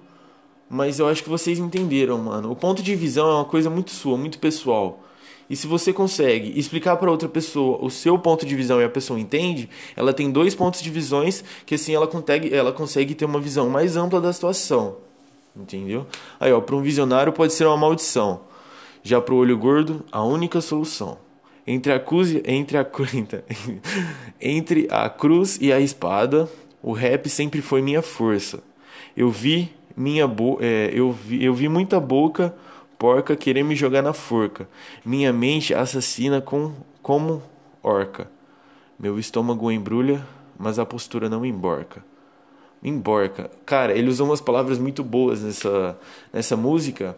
mas 0.71 0.99
eu 0.99 1.07
acho 1.09 1.21
que 1.21 1.29
vocês 1.29 1.59
entenderam, 1.59 2.17
mano. 2.17 2.49
O 2.49 2.55
ponto 2.55 2.81
de 2.81 2.95
visão 2.95 3.29
é 3.29 3.33
uma 3.33 3.45
coisa 3.45 3.69
muito 3.69 3.91
sua, 3.91 4.17
muito 4.17 4.39
pessoal. 4.39 5.03
E 5.49 5.55
se 5.55 5.67
você 5.67 5.91
consegue 5.91 6.57
explicar 6.57 6.95
para 6.95 7.11
outra 7.11 7.27
pessoa 7.27 7.77
o 7.81 7.89
seu 7.89 8.17
ponto 8.17 8.45
de 8.45 8.55
visão 8.55 8.79
e 8.79 8.85
a 8.85 8.89
pessoa 8.89 9.19
entende, 9.19 9.69
ela 9.97 10.13
tem 10.13 10.31
dois 10.31 10.55
pontos 10.55 10.81
de 10.81 10.89
visões 10.89 11.43
que 11.65 11.75
assim 11.75 11.93
ela 11.93 12.07
consegue, 12.07 12.55
ela 12.55 12.71
consegue 12.71 13.13
ter 13.13 13.25
uma 13.25 13.41
visão 13.41 13.69
mais 13.69 13.97
ampla 13.97 14.21
da 14.21 14.31
situação. 14.31 14.95
Entendeu? 15.53 16.07
Aí, 16.39 16.53
ó, 16.53 16.61
para 16.61 16.73
um 16.73 16.81
visionário 16.81 17.33
pode 17.33 17.51
ser 17.51 17.65
uma 17.65 17.75
maldição. 17.75 18.39
Já 19.03 19.19
para 19.19 19.33
o 19.33 19.37
olho 19.39 19.57
gordo, 19.57 20.05
a 20.09 20.23
única 20.23 20.61
solução. 20.61 21.17
Entre 21.67 21.91
a 21.91 21.99
cruz, 21.99 22.33
entre 22.45 22.77
a 22.77 22.87
entre 24.39 24.87
a 24.89 25.09
cruz 25.09 25.57
e 25.59 25.73
a 25.73 25.81
espada, 25.81 26.49
o 26.81 26.93
rap 26.93 27.27
sempre 27.27 27.61
foi 27.61 27.81
minha 27.81 28.01
força. 28.01 28.63
Eu 29.17 29.29
vi 29.29 29.69
minha 29.95 30.27
bo 30.27 30.57
é, 30.62 30.89
eu 30.93 31.12
vi, 31.12 31.43
eu 31.43 31.53
vi 31.53 31.67
muita 31.67 32.00
boca 32.00 32.53
porca 33.01 33.36
querer 33.36 33.63
me 33.63 33.75
jogar 33.75 34.03
na 34.03 34.13
forca. 34.13 34.69
Minha 35.03 35.33
mente 35.33 35.74
assassina 35.74 36.39
com, 36.39 36.71
como 37.01 37.41
orca. 37.81 38.29
Meu 39.00 39.17
estômago 39.17 39.71
embrulha, 39.71 40.24
mas 40.55 40.77
a 40.77 40.86
postura 40.86 41.27
não 41.27 41.43
emborca. 41.43 42.05
Emborca. 42.83 43.50
Cara, 43.65 43.98
ele 43.98 44.07
usou 44.07 44.27
umas 44.27 44.39
palavras 44.39 44.77
muito 44.77 45.03
boas 45.03 45.41
nessa, 45.41 45.98
nessa 46.31 46.55
música. 46.55 47.17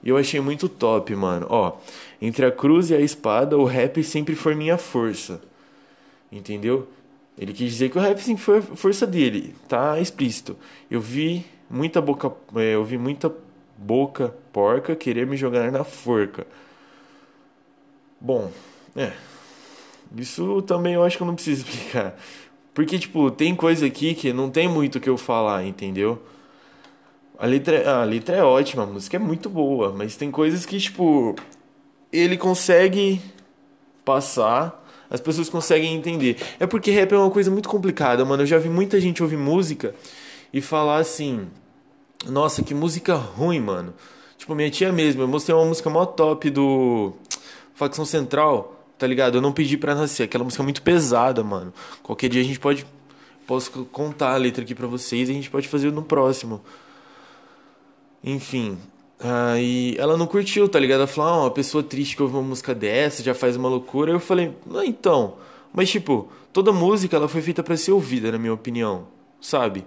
E 0.00 0.08
eu 0.10 0.16
achei 0.16 0.40
muito 0.40 0.68
top, 0.68 1.12
mano. 1.16 1.48
Ó, 1.50 1.72
entre 2.22 2.46
a 2.46 2.52
cruz 2.52 2.90
e 2.90 2.94
a 2.94 3.00
espada, 3.00 3.58
o 3.58 3.64
rap 3.64 4.04
sempre 4.04 4.36
foi 4.36 4.54
minha 4.54 4.78
força. 4.78 5.42
Entendeu? 6.30 6.88
Ele 7.36 7.52
quis 7.52 7.72
dizer 7.72 7.90
que 7.90 7.98
o 7.98 8.00
rap 8.00 8.20
sempre 8.20 8.44
foi 8.44 8.58
a 8.58 8.62
força 8.62 9.04
dele. 9.04 9.56
Tá 9.68 9.98
explícito. 9.98 10.56
Eu 10.88 11.00
vi 11.00 11.44
muita 11.68 12.00
boca. 12.00 12.32
É, 12.56 12.74
eu 12.74 12.84
vi 12.84 12.98
muita 12.98 13.32
boca 13.76 14.34
porca 14.52 14.96
querer 14.96 15.26
me 15.26 15.36
jogar 15.36 15.70
na 15.70 15.84
forca. 15.84 16.46
Bom, 18.20 18.50
é. 18.94 19.12
Isso 20.16 20.62
também 20.62 20.94
eu 20.94 21.04
acho 21.04 21.16
que 21.16 21.22
eu 21.22 21.26
não 21.26 21.34
preciso 21.34 21.66
explicar. 21.68 22.16
Porque, 22.72 22.98
tipo, 22.98 23.30
tem 23.30 23.54
coisa 23.54 23.86
aqui 23.86 24.14
que 24.14 24.32
não 24.32 24.50
tem 24.50 24.68
muito 24.68 24.96
o 24.96 25.00
que 25.00 25.08
eu 25.08 25.16
falar, 25.16 25.64
entendeu? 25.64 26.22
A 27.38 27.46
letra, 27.46 28.00
a 28.00 28.04
letra 28.04 28.36
é 28.36 28.42
ótima, 28.42 28.82
a 28.82 28.86
música 28.86 29.16
é 29.16 29.18
muito 29.18 29.48
boa, 29.48 29.92
mas 29.92 30.16
tem 30.16 30.30
coisas 30.30 30.64
que, 30.64 30.78
tipo, 30.78 31.34
ele 32.12 32.36
consegue 32.36 33.20
passar, 34.04 34.84
as 35.10 35.20
pessoas 35.20 35.48
conseguem 35.48 35.94
entender. 35.94 36.38
É 36.58 36.66
porque 36.66 36.90
rap 36.90 37.12
é 37.12 37.18
uma 37.18 37.30
coisa 37.30 37.50
muito 37.50 37.68
complicada, 37.68 38.24
mano. 38.24 38.42
Eu 38.42 38.46
já 38.46 38.58
vi 38.58 38.68
muita 38.68 39.00
gente 39.00 39.22
ouvir 39.22 39.36
música 39.36 39.94
e 40.52 40.60
falar 40.60 40.98
assim: 40.98 41.48
nossa, 42.28 42.62
que 42.62 42.74
música 42.74 43.14
ruim, 43.14 43.60
mano. 43.60 43.94
Tipo, 44.38 44.54
minha 44.54 44.70
tia 44.70 44.92
mesmo, 44.92 45.22
eu 45.22 45.28
mostrei 45.28 45.54
uma 45.54 45.64
música 45.64 45.88
mó 45.88 46.04
top 46.04 46.50
do 46.50 47.12
Facção 47.74 48.04
Central, 48.04 48.84
tá 48.98 49.06
ligado? 49.06 49.36
Eu 49.36 49.42
não 49.42 49.52
pedi 49.52 49.76
pra 49.76 49.94
nascer, 49.94 50.24
aquela 50.24 50.44
música 50.44 50.62
muito 50.62 50.82
pesada, 50.82 51.42
mano. 51.42 51.72
Qualquer 52.02 52.28
dia 52.28 52.40
a 52.40 52.44
gente 52.44 52.60
pode. 52.60 52.86
Posso 53.46 53.70
contar 53.86 54.34
a 54.34 54.36
letra 54.36 54.64
aqui 54.64 54.74
pra 54.74 54.88
vocês 54.88 55.28
e 55.28 55.32
a 55.32 55.34
gente 55.34 55.48
pode 55.48 55.68
fazer 55.68 55.92
no 55.92 56.02
próximo. 56.02 56.60
Enfim. 58.24 58.76
Aí 59.20 59.94
ela 59.98 60.16
não 60.16 60.26
curtiu, 60.26 60.68
tá 60.68 60.80
ligado? 60.80 60.98
Ela 60.98 61.06
falou, 61.06 61.30
ah, 61.30 61.40
uma 61.42 61.50
pessoa 61.50 61.82
triste 61.82 62.16
que 62.16 62.22
ouve 62.22 62.34
uma 62.34 62.42
música 62.42 62.74
dessa 62.74 63.22
já 63.22 63.34
faz 63.34 63.56
uma 63.56 63.68
loucura. 63.68 64.10
Eu 64.10 64.18
falei, 64.18 64.52
ah, 64.74 64.84
então. 64.84 65.36
Mas, 65.72 65.90
tipo, 65.90 66.28
toda 66.52 66.72
música 66.72 67.16
ela 67.16 67.28
foi 67.28 67.40
feita 67.40 67.62
para 67.62 67.76
ser 67.76 67.92
ouvida, 67.92 68.32
na 68.32 68.38
minha 68.38 68.52
opinião, 68.52 69.06
sabe? 69.40 69.86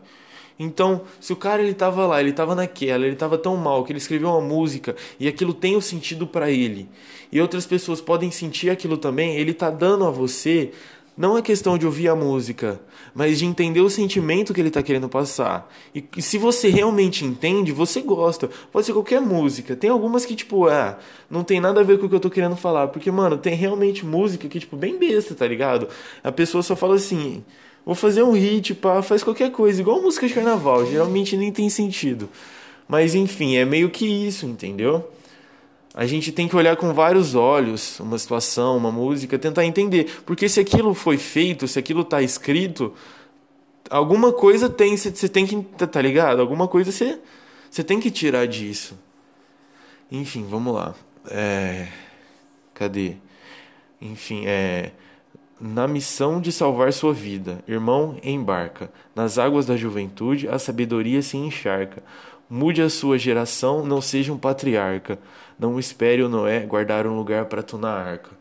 Então, 0.60 1.04
se 1.22 1.32
o 1.32 1.38
cara 1.38 1.64
ele 1.64 1.74
tava 1.74 2.06
lá, 2.06 2.20
ele 2.20 2.34
tava 2.34 2.54
naquela, 2.54 3.08
ele 3.08 3.16
tava 3.16 3.38
tão 3.38 3.56
mal 3.56 3.86
que 3.86 3.94
ele 3.94 3.98
escreveu 3.98 4.30
uma 4.30 4.42
música 4.42 4.94
e 5.18 5.26
aquilo 5.26 5.54
tem 5.54 5.74
o 5.74 5.78
um 5.78 5.82
sentido 5.82 6.28
para 6.28 6.52
ele, 6.52 6.90
e 7.32 7.40
outras 7.40 7.66
pessoas 7.66 8.02
podem 8.02 8.30
sentir 8.30 8.70
aquilo 8.70 8.98
também, 8.98 9.38
ele 9.38 9.54
tá 9.54 9.70
dando 9.70 10.06
a 10.06 10.12
você 10.12 10.72
não 11.20 11.38
é 11.38 11.42
questão 11.42 11.78
de 11.78 11.86
ouvir 11.86 12.08
a 12.08 12.16
música, 12.16 12.80
mas 13.14 13.40
de 13.40 13.46
entender 13.46 13.82
o 13.82 13.90
sentimento 13.90 14.54
que 14.54 14.62
ele 14.62 14.70
está 14.70 14.82
querendo 14.82 15.10
passar. 15.10 15.70
E, 15.94 16.02
e, 16.16 16.22
se 16.22 16.38
você 16.38 16.70
realmente 16.70 17.26
entende, 17.26 17.74
você 17.74 18.02
gosta. 18.02 18.50
Pode 18.72 18.86
ser 18.86 18.94
qualquer 18.94 19.20
música. 19.20 19.76
Tem 19.76 19.90
algumas 19.90 20.26
que, 20.26 20.34
tipo, 20.34 20.70
ah, 20.70 20.98
não 21.30 21.44
tem 21.44 21.60
nada 21.60 21.82
a 21.82 21.84
ver 21.84 22.00
com 22.00 22.06
o 22.06 22.10
que 22.10 22.16
eu 22.16 22.22
tô 22.22 22.30
querendo 22.30 22.56
falar. 22.56 22.88
Porque, 22.88 23.12
mano, 23.12 23.38
tem 23.38 23.54
realmente 23.54 24.06
música 24.06 24.48
que, 24.48 24.62
tipo, 24.62 24.78
bem 24.78 24.98
besta, 24.98 25.36
tá 25.36 25.46
ligado? 25.46 25.90
A 26.24 26.32
pessoa 26.32 26.64
só 26.64 26.74
fala 26.74 26.96
assim. 26.96 27.44
Vou 27.86 27.96
fazer 27.96 28.24
um 28.24 28.32
hit, 28.32 28.76
pá, 28.76 29.02
faz 29.02 29.24
qualquer 29.24 29.52
coisa, 29.52 29.82
igual 29.82 30.02
música 30.02 30.28
de 30.28 30.34
carnaval, 30.34 30.86
geralmente 30.86 31.36
nem 31.36 31.52
tem 31.52 31.70
sentido. 31.70 32.30
Mas 32.88 33.16
enfim, 33.16 33.56
é 33.56 33.66
meio 33.66 33.90
que 33.90 34.06
isso, 34.06 34.46
entendeu? 34.46 35.10
A 35.94 36.06
gente 36.06 36.32
tem 36.32 36.48
que 36.48 36.56
olhar 36.56 36.76
com 36.76 36.94
vários 36.94 37.36
olhos 37.36 38.00
uma 38.00 38.18
situação, 38.18 38.78
uma 38.78 38.92
música, 38.92 39.40
tentar 39.40 39.66
entender. 39.66 40.22
Porque 40.26 40.48
se 40.48 40.60
aquilo 40.60 40.94
foi 40.94 41.18
feito, 41.18 41.68
se 41.68 41.80
aquilo 41.80 42.02
está 42.02 42.22
escrito, 42.22 42.94
alguma 43.90 44.32
coisa 44.32 44.70
tem, 44.70 44.96
você 44.96 45.28
tem 45.28 45.46
que, 45.46 45.62
tá 45.88 46.02
ligado? 46.02 46.42
Alguma 46.42 46.68
coisa 46.68 46.92
você, 46.92 47.20
você 47.70 47.84
tem 47.84 48.00
que 48.00 48.12
tirar 48.12 48.48
disso. 48.48 48.98
Enfim, 50.12 50.46
vamos 50.48 50.74
lá. 50.74 50.96
É... 51.30 51.88
Cadê? 52.74 53.16
Enfim, 54.02 54.44
é 54.46 54.92
na 55.60 55.88
missão 55.88 56.40
de 56.40 56.52
salvar 56.52 56.94
sua 56.94 57.14
vida. 57.14 57.60
Irmão, 57.68 58.18
embarca. 58.24 58.90
Nas 59.16 59.38
águas 59.38 59.66
da 59.66 59.76
juventude, 59.76 60.48
a 60.48 60.58
sabedoria 60.58 61.22
se 61.22 61.38
encharca. 61.38 62.02
Mude 62.50 62.82
a 62.82 62.90
sua 62.90 63.18
geração, 63.18 63.86
não 63.86 64.02
seja 64.02 64.32
um 64.32 64.38
patriarca. 64.38 65.20
Não 65.60 65.78
espere 65.78 66.24
o 66.24 66.30
Noé 66.30 66.62
guardar 66.62 67.06
um 67.06 67.16
lugar 67.16 67.46
para 67.46 67.62
tu 67.62 67.78
na 67.78 67.92
arca. 67.92 68.32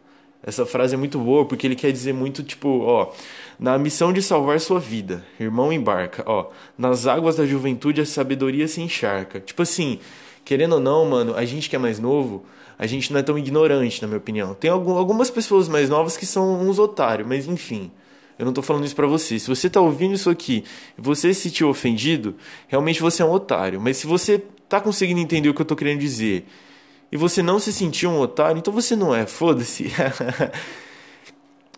Essa 0.43 0.65
frase 0.65 0.95
é 0.95 0.97
muito 0.99 1.19
boa 1.19 1.45
porque 1.45 1.67
ele 1.67 1.75
quer 1.75 1.91
dizer 1.91 2.15
muito 2.15 2.43
tipo, 2.43 2.81
ó, 2.83 3.13
na 3.59 3.77
missão 3.77 4.13
de 4.13 4.23
salvar 4.23 4.61
sua 4.61 4.79
vida, 4.79 5.25
irmão 5.39 5.73
embarca, 5.73 6.23
ó, 6.27 6.51
nas 6.77 7.09
águas 7.09 7.37
da 7.37 7.45
juventude 7.45 8.01
a 8.01 8.07
sabedoria 8.07 8.69
se 8.69 8.81
encharca. 8.81 9.41
Tipo 9.41 9.63
assim, 9.63 9.99
querendo 10.45 10.75
ou 10.75 10.81
não, 10.81 11.05
mano, 11.05 11.35
a 11.35 11.45
gente 11.45 11.69
que 11.69 11.75
é 11.75 11.79
mais 11.79 11.99
novo, 11.99 12.47
a 12.79 12.87
gente 12.87 13.13
não 13.13 13.19
é 13.19 13.23
tão 13.23 13.37
ignorante, 13.37 14.01
na 14.01 14.07
minha 14.07 14.19
opinião. 14.19 14.55
Tem 14.55 14.71
algumas 14.71 15.31
pessoas 15.31 15.69
mais 15.69 15.89
novas 15.89 16.17
que 16.17 16.25
são 16.25 16.61
uns 16.61 16.79
otários, 16.79 17.27
mas 17.27 17.47
enfim. 17.47 17.91
Eu 18.39 18.47
não 18.47 18.53
tô 18.53 18.63
falando 18.63 18.85
isso 18.85 18.95
para 18.95 19.07
você. 19.07 19.37
Se 19.39 19.49
você 19.49 19.69
tá 19.69 19.81
ouvindo 19.81 20.15
isso 20.15 20.31
aqui 20.31 20.63
e 20.97 21.01
você 21.01 21.35
se 21.35 21.41
sentiu 21.43 21.69
ofendido, 21.69 22.37
realmente 22.69 23.01
você 23.01 23.21
é 23.21 23.25
um 23.25 23.33
otário. 23.33 23.81
Mas 23.81 23.97
se 23.97 24.07
você 24.07 24.45
tá 24.69 24.81
conseguindo 24.81 25.19
entender 25.19 25.49
o 25.49 25.55
que 25.55 25.61
eu 25.61 25.67
tô 25.67 25.75
querendo 25.75 25.99
dizer 25.99 26.47
e 27.11 27.17
você 27.17 27.43
não 27.43 27.59
se 27.59 27.73
sentiu 27.73 28.11
um 28.11 28.21
otário, 28.21 28.59
então 28.59 28.73
você 28.73 28.95
não 28.95 29.13
é. 29.13 29.27
Foda-se. 29.27 29.91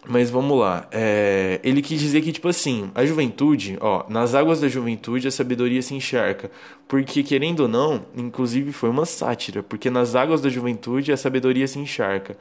Mas 0.07 0.31
vamos 0.31 0.59
lá. 0.59 0.89
É, 0.91 1.61
ele 1.63 1.83
quis 1.83 2.01
dizer 2.01 2.23
que, 2.23 2.33
tipo 2.33 2.49
assim, 2.49 2.91
a 2.95 3.05
juventude, 3.05 3.77
ó, 3.81 4.05
nas 4.09 4.35
águas 4.35 4.61
da 4.61 4.69
juventude 4.69 5.29
a 5.29 5.31
sabedoria 5.31 5.83
se 5.83 5.95
encharca. 5.95 6.51
Porque, 6.89 7.23
querendo 7.23 7.61
ou 7.61 7.69
não, 7.69 8.07
inclusive 8.17 8.73
foi 8.73 8.89
uma 8.89 9.05
sátira. 9.05 9.63
Porque 9.63 9.91
nas 9.91 10.15
águas 10.15 10.41
da 10.41 10.49
juventude 10.49 11.13
a 11.13 11.17
sabedoria 11.17 11.69
se 11.69 11.79
encharca. 11.79 12.37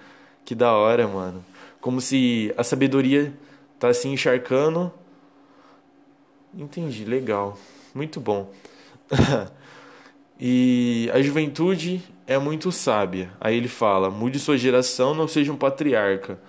Que 0.45 0.55
da 0.55 0.71
hora, 0.73 1.07
mano. 1.07 1.43
Como 1.81 1.99
se 1.99 2.53
a 2.57 2.63
sabedoria 2.63 3.33
tá 3.77 3.93
se 3.93 4.07
encharcando. 4.07 4.91
Entendi, 6.57 7.03
legal. 7.03 7.57
Muito 7.93 8.21
bom. 8.21 8.51
e 10.39 11.09
a 11.13 11.21
juventude 11.21 12.01
é 12.25 12.37
muito 12.37 12.71
sábia. 12.71 13.31
Aí 13.39 13.57
ele 13.57 13.67
fala: 13.67 14.09
mude 14.09 14.39
sua 14.39 14.57
geração, 14.57 15.13
não 15.13 15.27
seja 15.27 15.51
um 15.51 15.57
patriarca 15.57 16.39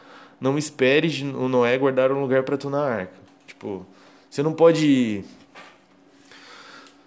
não 0.41 0.57
espere 0.57 1.09
o 1.35 1.49
Noé 1.49 1.77
guardar 1.77 2.11
um 2.11 2.21
lugar 2.21 2.43
para 2.43 2.57
tu 2.57 2.71
na 2.71 2.83
arca. 2.83 3.15
Tipo, 3.47 3.87
você 4.29 4.43
não 4.43 4.53
pode 4.53 5.23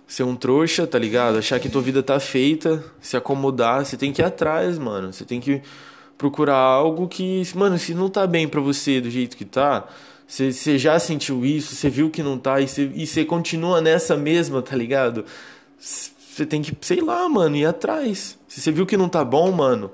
ser 0.08 0.24
um 0.24 0.36
trouxa, 0.36 0.86
tá 0.86 1.00
ligado? 1.00 1.38
Achar 1.38 1.60
que 1.60 1.68
tua 1.68 1.82
vida 1.82 2.04
tá 2.04 2.20
feita, 2.20 2.84
se 3.02 3.18
acomodar, 3.18 3.86
você 3.86 3.98
tem 3.98 4.14
que 4.14 4.22
ir 4.22 4.26
atrás, 4.26 4.78
mano. 4.78 5.12
Você 5.12 5.26
tem 5.26 5.40
que 5.40 5.62
procurar 6.18 6.58
algo 6.58 7.08
que, 7.08 7.42
mano, 7.56 7.78
se 7.80 7.96
não 7.96 8.10
tá 8.10 8.28
bem 8.28 8.48
para 8.48 8.62
você 8.62 9.02
do 9.02 9.10
jeito 9.10 9.36
que 9.36 9.46
tá, 9.46 9.88
você, 10.28 10.78
já 10.78 10.98
sentiu 11.00 11.46
isso, 11.46 11.76
você 11.76 11.90
viu 11.90 12.10
que 12.10 12.24
não 12.24 12.38
tá 12.38 12.60
e 12.60 12.68
você 13.08 13.26
continua 13.26 13.82
nessa 13.82 14.16
mesma, 14.16 14.62
tá 14.62 14.76
ligado? 14.76 15.26
Você 15.80 16.46
tem 16.46 16.62
que, 16.62 16.76
sei 16.82 17.02
lá, 17.02 17.28
mano, 17.28 17.56
ir 17.56 17.66
atrás. 17.66 18.38
Se 18.48 18.62
você 18.62 18.72
viu 18.72 18.86
que 18.86 18.98
não 18.98 19.10
tá 19.10 19.24
bom, 19.24 19.52
mano, 19.52 19.92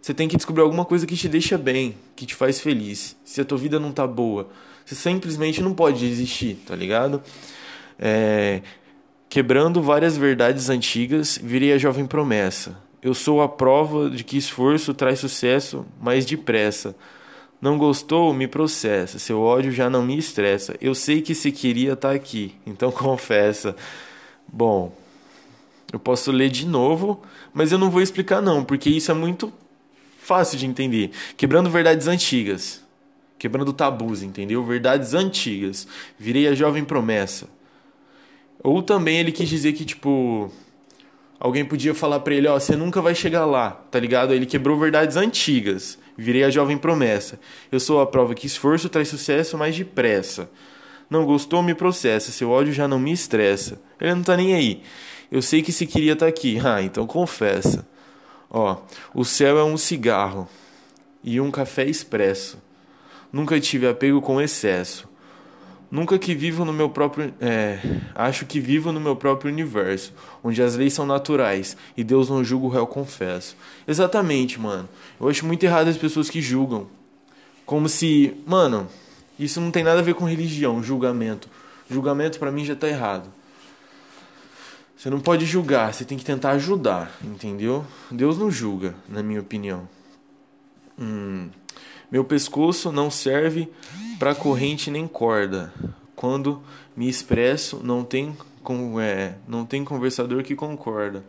você 0.00 0.14
tem 0.14 0.28
que 0.28 0.36
descobrir 0.36 0.62
alguma 0.62 0.84
coisa 0.84 1.06
que 1.06 1.16
te 1.16 1.28
deixa 1.28 1.58
bem, 1.58 1.94
que 2.16 2.24
te 2.24 2.34
faz 2.34 2.60
feliz. 2.60 3.16
Se 3.24 3.40
a 3.40 3.44
tua 3.44 3.58
vida 3.58 3.78
não 3.78 3.92
tá 3.92 4.06
boa, 4.06 4.48
você 4.84 4.94
simplesmente 4.94 5.62
não 5.62 5.74
pode 5.74 5.98
desistir, 5.98 6.58
tá 6.66 6.74
ligado? 6.74 7.22
É... 7.98 8.62
Quebrando 9.28 9.82
várias 9.82 10.16
verdades 10.16 10.70
antigas, 10.70 11.38
virei 11.42 11.72
a 11.72 11.78
jovem 11.78 12.06
promessa. 12.06 12.78
Eu 13.02 13.12
sou 13.12 13.42
a 13.42 13.48
prova 13.48 14.08
de 14.08 14.24
que 14.24 14.38
esforço 14.38 14.94
traz 14.94 15.18
sucesso 15.18 15.84
mais 16.00 16.24
depressa. 16.24 16.96
Não 17.60 17.76
gostou? 17.76 18.32
Me 18.32 18.48
processa. 18.48 19.18
Seu 19.18 19.40
ódio 19.40 19.70
já 19.70 19.90
não 19.90 20.02
me 20.02 20.16
estressa. 20.16 20.76
Eu 20.80 20.94
sei 20.94 21.20
que 21.20 21.34
se 21.34 21.52
queria 21.52 21.92
estar 21.92 22.08
tá 22.08 22.14
aqui, 22.14 22.54
então 22.66 22.90
confessa. 22.92 23.76
Bom, 24.50 24.96
eu 25.92 25.98
posso 25.98 26.32
ler 26.32 26.48
de 26.48 26.66
novo, 26.66 27.22
mas 27.52 27.70
eu 27.70 27.78
não 27.78 27.90
vou 27.90 28.00
explicar 28.00 28.40
não, 28.40 28.64
porque 28.64 28.88
isso 28.88 29.10
é 29.10 29.14
muito 29.14 29.52
fácil 30.28 30.58
de 30.58 30.66
entender. 30.66 31.10
Quebrando 31.38 31.70
verdades 31.70 32.06
antigas. 32.06 32.84
Quebrando 33.38 33.72
tabus, 33.72 34.22
entendeu? 34.22 34.62
Verdades 34.62 35.14
antigas. 35.14 35.88
Virei 36.18 36.46
a 36.46 36.54
jovem 36.54 36.84
promessa. 36.84 37.48
Ou 38.62 38.82
também 38.82 39.18
ele 39.18 39.32
quis 39.32 39.48
dizer 39.48 39.72
que, 39.72 39.86
tipo, 39.86 40.52
alguém 41.40 41.64
podia 41.64 41.94
falar 41.94 42.20
para 42.20 42.34
ele, 42.34 42.46
ó, 42.46 42.58
você 42.58 42.76
nunca 42.76 43.00
vai 43.00 43.14
chegar 43.14 43.46
lá, 43.46 43.70
tá 43.70 43.98
ligado? 43.98 44.34
Ele 44.34 44.44
quebrou 44.44 44.78
verdades 44.78 45.16
antigas. 45.16 45.98
Virei 46.14 46.44
a 46.44 46.50
jovem 46.50 46.76
promessa. 46.76 47.40
Eu 47.72 47.80
sou 47.80 48.00
a 48.00 48.06
prova 48.06 48.34
que 48.34 48.46
esforço 48.46 48.90
traz 48.90 49.08
sucesso 49.08 49.56
mais 49.56 49.74
depressa. 49.74 50.50
Não 51.08 51.24
gostou, 51.24 51.62
me 51.62 51.74
processa. 51.74 52.30
Seu 52.30 52.50
ódio 52.50 52.72
já 52.74 52.86
não 52.86 52.98
me 52.98 53.12
estressa. 53.12 53.80
Ele 53.98 54.14
não 54.14 54.22
tá 54.22 54.36
nem 54.36 54.54
aí. 54.54 54.82
Eu 55.32 55.40
sei 55.40 55.62
que 55.62 55.72
se 55.72 55.86
queria 55.86 56.12
estar 56.12 56.26
tá 56.26 56.30
aqui. 56.30 56.58
Ah, 56.66 56.82
então 56.82 57.06
confessa. 57.06 57.86
Ó, 58.50 58.76
o 59.14 59.24
céu 59.24 59.58
é 59.58 59.64
um 59.64 59.76
cigarro 59.76 60.48
e 61.22 61.40
um 61.40 61.50
café 61.50 61.84
expresso. 61.84 62.58
Nunca 63.32 63.60
tive 63.60 63.86
apego 63.86 64.20
com 64.22 64.40
excesso. 64.40 65.06
Nunca 65.90 66.18
que 66.18 66.34
vivo 66.34 66.64
no 66.64 66.72
meu 66.72 66.90
próprio. 66.90 67.32
É, 67.40 67.78
acho 68.14 68.44
que 68.44 68.60
vivo 68.60 68.92
no 68.92 69.00
meu 69.00 69.16
próprio 69.16 69.50
universo, 69.50 70.12
onde 70.44 70.62
as 70.62 70.76
leis 70.76 70.92
são 70.92 71.06
naturais 71.06 71.76
e 71.96 72.04
Deus 72.04 72.28
não 72.28 72.44
julga 72.44 72.66
o 72.66 72.68
réu, 72.68 72.86
confesso. 72.86 73.56
Exatamente, 73.86 74.60
mano. 74.60 74.88
Eu 75.18 75.28
acho 75.28 75.46
muito 75.46 75.64
errado 75.64 75.88
as 75.88 75.96
pessoas 75.96 76.28
que 76.28 76.42
julgam. 76.42 76.86
Como 77.64 77.88
se. 77.88 78.34
Mano, 78.46 78.86
isso 79.38 79.60
não 79.60 79.70
tem 79.70 79.82
nada 79.82 80.00
a 80.00 80.02
ver 80.02 80.14
com 80.14 80.24
religião, 80.24 80.82
julgamento. 80.82 81.48
Julgamento 81.90 82.38
para 82.38 82.52
mim 82.52 82.64
já 82.66 82.76
tá 82.76 82.88
errado. 82.88 83.32
Você 84.98 85.08
não 85.08 85.20
pode 85.20 85.46
julgar, 85.46 85.94
você 85.94 86.04
tem 86.04 86.18
que 86.18 86.24
tentar 86.24 86.50
ajudar, 86.50 87.16
entendeu? 87.22 87.86
Deus 88.10 88.36
não 88.36 88.50
julga, 88.50 88.96
na 89.08 89.22
minha 89.22 89.38
opinião. 89.38 89.88
Hum. 90.98 91.50
Meu 92.10 92.24
pescoço 92.24 92.90
não 92.90 93.08
serve 93.08 93.70
para 94.18 94.34
corrente 94.34 94.90
nem 94.90 95.06
corda. 95.06 95.72
Quando 96.16 96.60
me 96.96 97.08
expresso, 97.08 97.80
não 97.80 98.02
tem, 98.02 98.36
com, 98.60 98.98
é, 98.98 99.36
não 99.46 99.64
tem 99.64 99.84
conversador 99.84 100.42
que 100.42 100.56
concorda. 100.56 101.24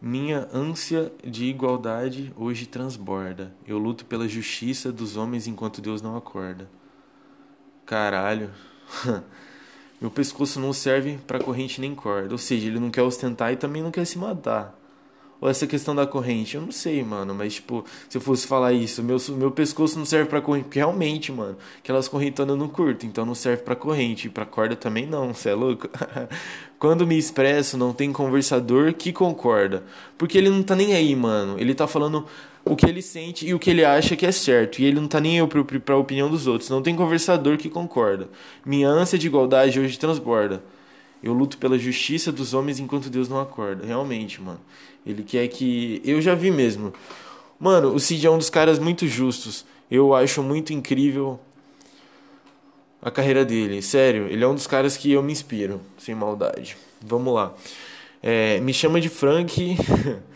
Minha 0.00 0.48
ânsia 0.52 1.12
de 1.24 1.44
igualdade 1.44 2.32
hoje 2.36 2.66
transborda. 2.66 3.54
Eu 3.64 3.78
luto 3.78 4.04
pela 4.04 4.26
justiça 4.26 4.90
dos 4.90 5.16
homens 5.16 5.46
enquanto 5.46 5.80
Deus 5.80 6.02
não 6.02 6.16
acorda. 6.16 6.68
Caralho. 7.86 8.50
Meu 10.02 10.10
pescoço 10.10 10.58
não 10.58 10.72
serve 10.72 11.16
para 11.28 11.38
corrente 11.38 11.80
nem 11.80 11.94
corda. 11.94 12.32
Ou 12.34 12.38
seja, 12.38 12.66
ele 12.66 12.80
não 12.80 12.90
quer 12.90 13.02
ostentar 13.02 13.52
e 13.52 13.56
também 13.56 13.80
não 13.80 13.92
quer 13.92 14.04
se 14.04 14.18
matar. 14.18 14.76
Ou 15.42 15.48
essa 15.48 15.66
questão 15.66 15.92
da 15.92 16.06
corrente, 16.06 16.54
eu 16.54 16.62
não 16.62 16.70
sei, 16.70 17.02
mano, 17.02 17.34
mas 17.34 17.54
tipo, 17.54 17.84
se 18.08 18.16
eu 18.16 18.20
fosse 18.20 18.46
falar 18.46 18.72
isso, 18.72 19.02
meu, 19.02 19.16
meu 19.30 19.50
pescoço 19.50 19.98
não 19.98 20.04
serve 20.04 20.30
para 20.30 20.40
corrente, 20.40 20.66
porque 20.66 20.78
realmente, 20.78 21.32
mano, 21.32 21.56
aquelas 21.78 22.06
correntanas 22.06 22.56
não 22.56 22.68
curto, 22.68 23.04
então 23.04 23.26
não 23.26 23.34
serve 23.34 23.64
para 23.64 23.74
corrente, 23.74 24.28
e 24.28 24.30
pra 24.30 24.46
corda 24.46 24.76
também 24.76 25.04
não, 25.04 25.34
você 25.34 25.48
é 25.48 25.54
louco? 25.54 25.88
Quando 26.78 27.04
me 27.04 27.18
expresso, 27.18 27.76
não 27.76 27.92
tem 27.92 28.12
conversador 28.12 28.94
que 28.94 29.12
concorda, 29.12 29.82
porque 30.16 30.38
ele 30.38 30.48
não 30.48 30.62
tá 30.62 30.76
nem 30.76 30.94
aí, 30.94 31.16
mano, 31.16 31.58
ele 31.58 31.74
tá 31.74 31.88
falando 31.88 32.24
o 32.64 32.76
que 32.76 32.86
ele 32.86 33.02
sente 33.02 33.44
e 33.44 33.52
o 33.52 33.58
que 33.58 33.70
ele 33.70 33.84
acha 33.84 34.14
que 34.14 34.24
é 34.24 34.30
certo, 34.30 34.78
e 34.78 34.84
ele 34.84 35.00
não 35.00 35.08
tá 35.08 35.18
nem 35.18 35.40
aí 35.40 35.46
pra 35.84 35.96
opinião 35.96 36.30
dos 36.30 36.46
outros, 36.46 36.70
não 36.70 36.80
tem 36.80 36.94
conversador 36.94 37.58
que 37.58 37.68
concorda. 37.68 38.28
Minha 38.64 38.88
ânsia 38.88 39.18
de 39.18 39.26
igualdade 39.26 39.80
hoje 39.80 39.98
transborda. 39.98 40.62
Eu 41.22 41.32
luto 41.32 41.56
pela 41.56 41.78
justiça 41.78 42.32
dos 42.32 42.52
homens 42.52 42.80
enquanto 42.80 43.08
Deus 43.08 43.28
não 43.28 43.40
acorda. 43.40 43.86
Realmente, 43.86 44.42
mano. 44.42 44.58
Ele 45.04 45.22
quer 45.22 45.48
que. 45.48 46.00
Eu 46.04 46.20
já 46.20 46.34
vi 46.34 46.50
mesmo. 46.50 46.92
Mano, 47.58 47.94
o 47.94 48.00
Cid 48.00 48.26
é 48.26 48.30
um 48.30 48.38
dos 48.38 48.50
caras 48.50 48.78
muito 48.78 49.06
justos. 49.06 49.64
Eu 49.90 50.14
acho 50.14 50.42
muito 50.42 50.72
incrível 50.72 51.38
a 53.00 53.10
carreira 53.10 53.44
dele. 53.44 53.82
Sério, 53.82 54.26
ele 54.28 54.42
é 54.42 54.46
um 54.46 54.54
dos 54.54 54.66
caras 54.66 54.96
que 54.96 55.12
eu 55.12 55.22
me 55.22 55.32
inspiro, 55.32 55.80
sem 55.98 56.14
maldade. 56.14 56.76
Vamos 57.00 57.34
lá. 57.34 57.52
É, 58.22 58.60
me 58.60 58.72
chama 58.72 59.00
de 59.00 59.08
Frank 59.08 59.76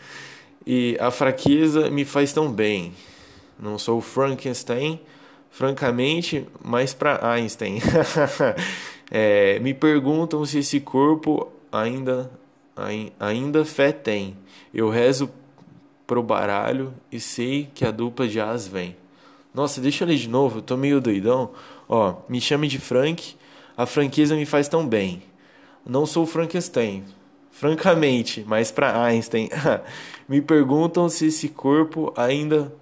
e 0.67 0.97
a 0.99 1.09
fraqueza 1.09 1.89
me 1.89 2.03
faz 2.03 2.33
tão 2.33 2.51
bem. 2.51 2.93
Não 3.57 3.79
sou 3.79 4.01
Frankenstein, 4.01 4.99
francamente, 5.49 6.45
mas 6.63 6.93
para 6.93 7.31
Einstein. 7.31 7.79
É, 9.09 9.57
me 9.59 9.73
perguntam 9.73 10.45
se 10.45 10.59
esse 10.59 10.81
corpo 10.81 11.49
ainda, 11.71 12.29
ainda 13.19 13.65
fé 13.65 13.91
tem. 13.91 14.37
Eu 14.73 14.89
rezo 14.89 15.29
pro 16.05 16.23
baralho 16.23 16.93
e 17.11 17.19
sei 17.19 17.69
que 17.73 17.85
a 17.85 17.91
dupla 17.91 18.27
de 18.27 18.39
as 18.39 18.67
vem. 18.67 18.95
Nossa, 19.53 19.81
deixa 19.81 20.03
eu 20.03 20.07
ler 20.07 20.17
de 20.17 20.29
novo, 20.29 20.59
eu 20.59 20.61
tô 20.61 20.77
meio 20.77 21.01
doidão. 21.01 21.51
Ó, 21.89 22.15
me 22.29 22.39
chame 22.39 22.67
de 22.67 22.79
Frank, 22.79 23.35
a 23.75 23.85
franqueza 23.85 24.35
me 24.35 24.45
faz 24.45 24.67
tão 24.67 24.87
bem. 24.87 25.23
Não 25.85 26.05
sou 26.05 26.25
Frankenstein, 26.25 27.03
francamente, 27.51 28.45
mas 28.47 28.71
para 28.71 29.03
Einstein. 29.03 29.49
me 30.29 30.41
perguntam 30.41 31.09
se 31.09 31.27
esse 31.27 31.49
corpo 31.49 32.13
ainda 32.15 32.73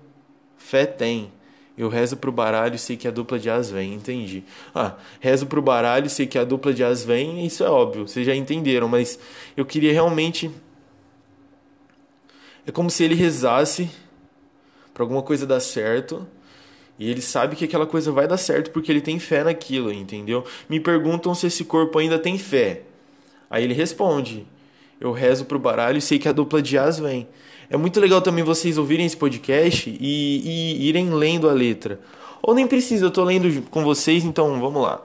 fé 0.57 0.85
tem. 0.85 1.31
Eu 1.77 1.89
rezo 1.89 2.15
pro 2.15 2.31
baralho 2.31 2.79
sei 2.79 2.95
que 2.95 3.07
a 3.07 3.11
dupla 3.11 3.37
de 3.37 3.49
as 3.49 3.69
vem, 3.69 3.93
entendi. 3.93 4.43
Ah, 4.73 4.95
rezo 5.19 5.45
pro 5.45 5.61
baralho 5.61 6.09
sei 6.09 6.25
que 6.25 6.37
a 6.37 6.43
dupla 6.45 6.73
de 6.73 6.83
as 6.83 7.03
vem, 7.03 7.45
isso 7.45 7.63
é 7.63 7.69
óbvio, 7.69 8.07
vocês 8.07 8.25
já 8.25 8.33
entenderam, 8.33 8.87
mas 8.87 9.19
eu 9.57 9.65
queria 9.65 9.91
realmente. 9.91 10.49
É 12.65 12.71
como 12.71 12.89
se 12.89 13.03
ele 13.03 13.13
rezasse 13.13 13.89
para 14.93 15.03
alguma 15.03 15.21
coisa 15.21 15.45
dar 15.45 15.59
certo. 15.59 16.25
E 16.97 17.11
ele 17.11 17.21
sabe 17.21 17.57
que 17.57 17.65
aquela 17.65 17.85
coisa 17.85 18.09
vai 18.11 18.25
dar 18.25 18.37
certo 18.37 18.71
porque 18.71 18.89
ele 18.89 19.01
tem 19.01 19.19
fé 19.19 19.43
naquilo, 19.43 19.91
entendeu? 19.91 20.45
Me 20.69 20.79
perguntam 20.79 21.35
se 21.35 21.45
esse 21.45 21.65
corpo 21.65 21.99
ainda 21.99 22.17
tem 22.17 22.37
fé. 22.37 22.83
Aí 23.49 23.65
ele 23.65 23.73
responde: 23.73 24.47
Eu 24.99 25.11
rezo 25.11 25.43
pro 25.43 25.59
baralho 25.59 25.97
e 25.97 26.01
sei 26.01 26.17
que 26.17 26.29
a 26.29 26.31
dupla 26.31 26.61
de 26.61 26.77
as 26.77 26.97
vem. 26.97 27.27
É 27.69 27.77
muito 27.77 27.99
legal 27.99 28.21
também 28.21 28.43
vocês 28.43 28.77
ouvirem 28.77 29.05
esse 29.05 29.17
podcast 29.17 29.89
e, 29.89 30.77
e 30.79 30.87
irem 30.87 31.09
lendo 31.09 31.49
a 31.49 31.53
letra. 31.53 31.99
Ou 32.41 32.53
nem 32.53 32.67
precisa, 32.67 33.05
eu 33.05 33.11
tô 33.11 33.23
lendo 33.23 33.61
com 33.69 33.83
vocês, 33.83 34.23
então 34.23 34.59
vamos 34.59 34.83
lá. 34.83 35.01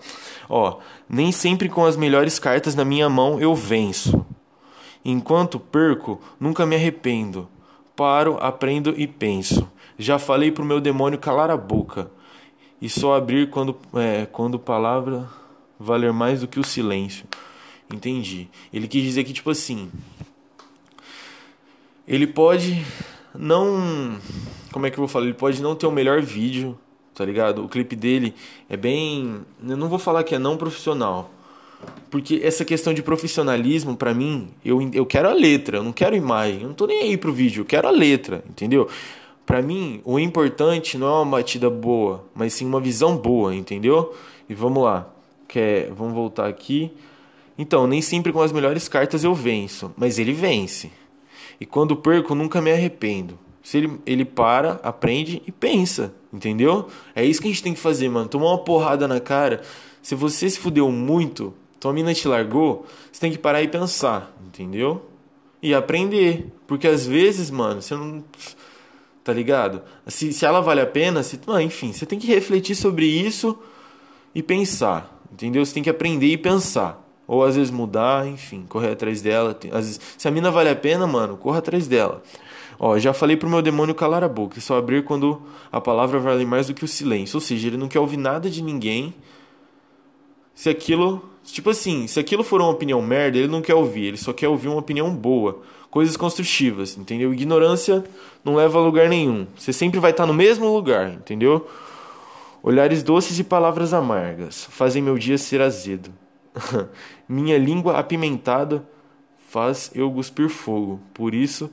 Ó, 0.48 0.78
nem 1.08 1.32
sempre 1.32 1.68
com 1.68 1.86
as 1.86 1.96
melhores 1.96 2.38
cartas 2.38 2.74
na 2.74 2.84
minha 2.84 3.08
mão 3.08 3.40
eu 3.40 3.54
venço. 3.54 4.26
Enquanto 5.04 5.58
perco, 5.58 6.20
nunca 6.38 6.66
me 6.66 6.76
arrependo. 6.76 7.48
Paro, 7.96 8.36
aprendo 8.40 8.94
e 8.96 9.06
penso. 9.06 9.66
Já 9.98 10.18
falei 10.18 10.50
pro 10.50 10.64
meu 10.64 10.80
demônio 10.80 11.18
calar 11.18 11.50
a 11.50 11.56
boca 11.56 12.10
e 12.80 12.88
só 12.88 13.14
abrir 13.14 13.50
quando 13.50 13.76
é, 13.94 14.26
quando 14.26 14.58
palavra 14.58 15.28
valer 15.78 16.12
mais 16.12 16.40
do 16.40 16.48
que 16.48 16.60
o 16.60 16.64
silêncio. 16.64 17.24
Entendi. 17.92 18.48
Ele 18.72 18.86
quis 18.86 19.02
dizer 19.02 19.24
que 19.24 19.32
tipo 19.32 19.50
assim, 19.50 19.90
ele 22.10 22.26
pode 22.26 22.84
não. 23.34 24.18
Como 24.72 24.84
é 24.84 24.90
que 24.90 24.96
eu 24.96 25.02
vou 25.02 25.08
falar? 25.08 25.26
Ele 25.26 25.34
pode 25.34 25.62
não 25.62 25.76
ter 25.76 25.86
o 25.86 25.92
melhor 25.92 26.20
vídeo, 26.20 26.76
tá 27.14 27.24
ligado? 27.24 27.64
O 27.64 27.68
clipe 27.68 27.94
dele 27.94 28.34
é 28.68 28.76
bem. 28.76 29.42
Eu 29.66 29.76
não 29.76 29.88
vou 29.88 29.98
falar 29.98 30.24
que 30.24 30.34
é 30.34 30.38
não 30.38 30.56
profissional. 30.56 31.30
Porque 32.10 32.40
essa 32.42 32.64
questão 32.64 32.92
de 32.92 33.02
profissionalismo, 33.02 33.96
para 33.96 34.12
mim, 34.12 34.48
eu, 34.64 34.90
eu 34.92 35.06
quero 35.06 35.28
a 35.28 35.32
letra, 35.32 35.78
eu 35.78 35.84
não 35.84 35.92
quero 35.92 36.16
imagem. 36.16 36.62
Eu 36.62 36.68
não 36.68 36.74
tô 36.74 36.86
nem 36.86 37.02
aí 37.02 37.16
pro 37.16 37.32
vídeo, 37.32 37.60
eu 37.62 37.64
quero 37.64 37.86
a 37.86 37.92
letra, 37.92 38.44
entendeu? 38.50 38.88
Para 39.46 39.62
mim, 39.62 40.00
o 40.04 40.18
importante 40.18 40.98
não 40.98 41.06
é 41.06 41.22
uma 41.22 41.38
batida 41.38 41.70
boa, 41.70 42.24
mas 42.34 42.52
sim 42.52 42.66
uma 42.66 42.80
visão 42.80 43.16
boa, 43.16 43.54
entendeu? 43.54 44.14
E 44.48 44.54
vamos 44.54 44.82
lá. 44.82 45.08
Quer, 45.48 45.90
vamos 45.92 46.12
voltar 46.12 46.48
aqui. 46.48 46.92
Então, 47.56 47.86
nem 47.86 48.02
sempre 48.02 48.32
com 48.32 48.42
as 48.42 48.52
melhores 48.52 48.88
cartas 48.88 49.22
eu 49.24 49.34
venço, 49.34 49.92
mas 49.96 50.18
ele 50.18 50.32
vence. 50.32 50.90
E 51.60 51.66
quando 51.66 51.94
perco, 51.94 52.34
nunca 52.34 52.60
me 52.62 52.72
arrependo. 52.72 53.38
Se 53.62 53.76
ele, 53.76 54.00
ele 54.06 54.24
para, 54.24 54.80
aprende 54.82 55.42
e 55.46 55.52
pensa, 55.52 56.14
entendeu? 56.32 56.88
É 57.14 57.24
isso 57.24 57.40
que 57.40 57.48
a 57.48 57.50
gente 57.50 57.62
tem 57.62 57.74
que 57.74 57.80
fazer, 57.80 58.08
mano. 58.08 58.28
Tomar 58.28 58.46
uma 58.46 58.64
porrada 58.64 59.06
na 59.06 59.20
cara. 59.20 59.60
Se 60.00 60.14
você 60.14 60.48
se 60.48 60.58
fudeu 60.58 60.90
muito, 60.90 61.52
tua 61.78 61.92
mina 61.92 62.14
te 62.14 62.26
largou, 62.26 62.86
você 63.12 63.20
tem 63.20 63.30
que 63.30 63.38
parar 63.38 63.62
e 63.62 63.68
pensar, 63.68 64.34
entendeu? 64.46 65.04
E 65.62 65.74
aprender. 65.74 66.46
Porque 66.66 66.88
às 66.88 67.06
vezes, 67.06 67.50
mano, 67.50 67.82
você 67.82 67.94
não. 67.94 68.24
Tá 69.22 69.34
ligado? 69.34 69.82
Se, 70.06 70.32
se 70.32 70.46
ela 70.46 70.62
vale 70.62 70.80
a 70.80 70.86
pena, 70.86 71.22
se, 71.22 71.38
ah, 71.46 71.62
enfim, 71.62 71.92
você 71.92 72.06
tem 72.06 72.18
que 72.18 72.26
refletir 72.26 72.74
sobre 72.74 73.04
isso 73.04 73.58
e 74.34 74.42
pensar, 74.42 75.20
entendeu? 75.30 75.64
Você 75.64 75.74
tem 75.74 75.82
que 75.82 75.90
aprender 75.90 76.26
e 76.28 76.38
pensar. 76.38 76.99
Ou 77.30 77.44
às 77.44 77.54
vezes 77.54 77.70
mudar, 77.70 78.26
enfim, 78.26 78.66
correr 78.68 78.90
atrás 78.90 79.22
dela. 79.22 79.56
Às 79.70 79.86
vezes, 79.86 80.00
se 80.18 80.26
a 80.26 80.32
mina 80.32 80.50
vale 80.50 80.68
a 80.68 80.74
pena, 80.74 81.06
mano, 81.06 81.36
corra 81.36 81.58
atrás 81.58 81.86
dela. 81.86 82.24
Ó, 82.76 82.98
já 82.98 83.12
falei 83.12 83.36
pro 83.36 83.48
meu 83.48 83.62
demônio 83.62 83.94
calar 83.94 84.24
a 84.24 84.28
boca 84.28 84.58
e 84.58 84.60
só 84.60 84.76
abrir 84.76 85.04
quando 85.04 85.40
a 85.70 85.80
palavra 85.80 86.18
vale 86.18 86.44
mais 86.44 86.66
do 86.66 86.74
que 86.74 86.84
o 86.84 86.88
silêncio. 86.88 87.36
Ou 87.36 87.40
seja, 87.40 87.68
ele 87.68 87.76
não 87.76 87.86
quer 87.86 88.00
ouvir 88.00 88.16
nada 88.16 88.50
de 88.50 88.60
ninguém. 88.60 89.14
Se 90.56 90.68
aquilo. 90.68 91.24
Tipo 91.44 91.70
assim, 91.70 92.08
se 92.08 92.18
aquilo 92.18 92.42
for 92.42 92.60
uma 92.60 92.70
opinião 92.70 93.00
merda, 93.00 93.38
ele 93.38 93.46
não 93.46 93.62
quer 93.62 93.74
ouvir, 93.74 94.06
ele 94.06 94.16
só 94.16 94.32
quer 94.32 94.48
ouvir 94.48 94.66
uma 94.66 94.78
opinião 94.78 95.14
boa. 95.14 95.62
Coisas 95.88 96.16
construtivas, 96.16 96.96
entendeu? 96.98 97.32
Ignorância 97.32 98.02
não 98.44 98.56
leva 98.56 98.76
a 98.76 98.82
lugar 98.82 99.08
nenhum. 99.08 99.46
Você 99.56 99.72
sempre 99.72 100.00
vai 100.00 100.10
estar 100.10 100.26
no 100.26 100.34
mesmo 100.34 100.66
lugar, 100.74 101.12
entendeu? 101.12 101.68
Olhares 102.60 103.04
doces 103.04 103.38
e 103.38 103.44
palavras 103.44 103.94
amargas 103.94 104.66
fazem 104.68 105.00
meu 105.00 105.16
dia 105.16 105.38
ser 105.38 105.62
azedo. 105.62 106.10
Minha 107.28 107.58
língua 107.58 107.98
apimentada 107.98 108.84
faz 109.48 109.90
eu 109.94 110.10
cuspir 110.10 110.48
fogo. 110.48 111.00
Por 111.12 111.34
isso 111.34 111.70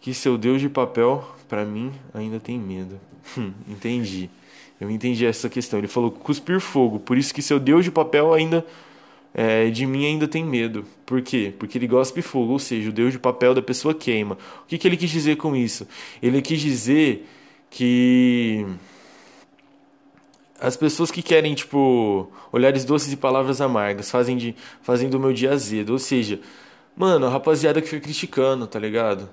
que 0.00 0.14
seu 0.14 0.38
Deus 0.38 0.60
de 0.60 0.68
papel, 0.68 1.24
para 1.48 1.64
mim, 1.64 1.92
ainda 2.14 2.40
tem 2.40 2.58
medo. 2.58 2.98
Hum, 3.36 3.52
entendi. 3.68 4.30
Eu 4.80 4.90
entendi 4.90 5.26
essa 5.26 5.48
questão. 5.48 5.78
Ele 5.78 5.88
falou 5.88 6.10
cuspir 6.10 6.58
fogo. 6.58 6.98
Por 6.98 7.18
isso 7.18 7.34
que 7.34 7.42
seu 7.42 7.60
Deus 7.60 7.84
de 7.84 7.90
papel 7.90 8.32
ainda 8.32 8.64
é, 9.34 9.70
de 9.70 9.86
mim 9.86 10.06
ainda 10.06 10.26
tem 10.26 10.44
medo. 10.44 10.84
Por 11.06 11.22
quê? 11.22 11.52
Porque 11.58 11.78
ele 11.78 11.86
gospe 11.86 12.22
fogo, 12.22 12.52
ou 12.52 12.58
seja, 12.58 12.88
o 12.88 12.92
Deus 12.92 13.12
de 13.12 13.18
papel 13.18 13.54
da 13.54 13.62
pessoa 13.62 13.94
queima. 13.94 14.36
O 14.62 14.66
que, 14.66 14.78
que 14.78 14.88
ele 14.88 14.96
quis 14.96 15.10
dizer 15.10 15.36
com 15.36 15.54
isso? 15.54 15.86
Ele 16.22 16.40
quis 16.42 16.60
dizer 16.60 17.26
que 17.68 18.66
as 20.60 20.76
pessoas 20.76 21.10
que 21.10 21.22
querem, 21.22 21.54
tipo, 21.54 22.30
olhares 22.52 22.84
doces 22.84 23.12
e 23.12 23.16
palavras 23.16 23.60
amargas, 23.60 24.10
fazem, 24.10 24.36
de, 24.36 24.54
fazem 24.82 25.08
do 25.08 25.18
meu 25.18 25.32
dia 25.32 25.52
azedo. 25.52 25.90
Ou 25.90 25.98
seja, 25.98 26.38
mano, 26.96 27.26
a 27.26 27.30
rapaziada 27.30 27.80
que 27.80 27.88
fica 27.88 28.02
criticando, 28.02 28.66
tá 28.66 28.78
ligado? 28.78 29.28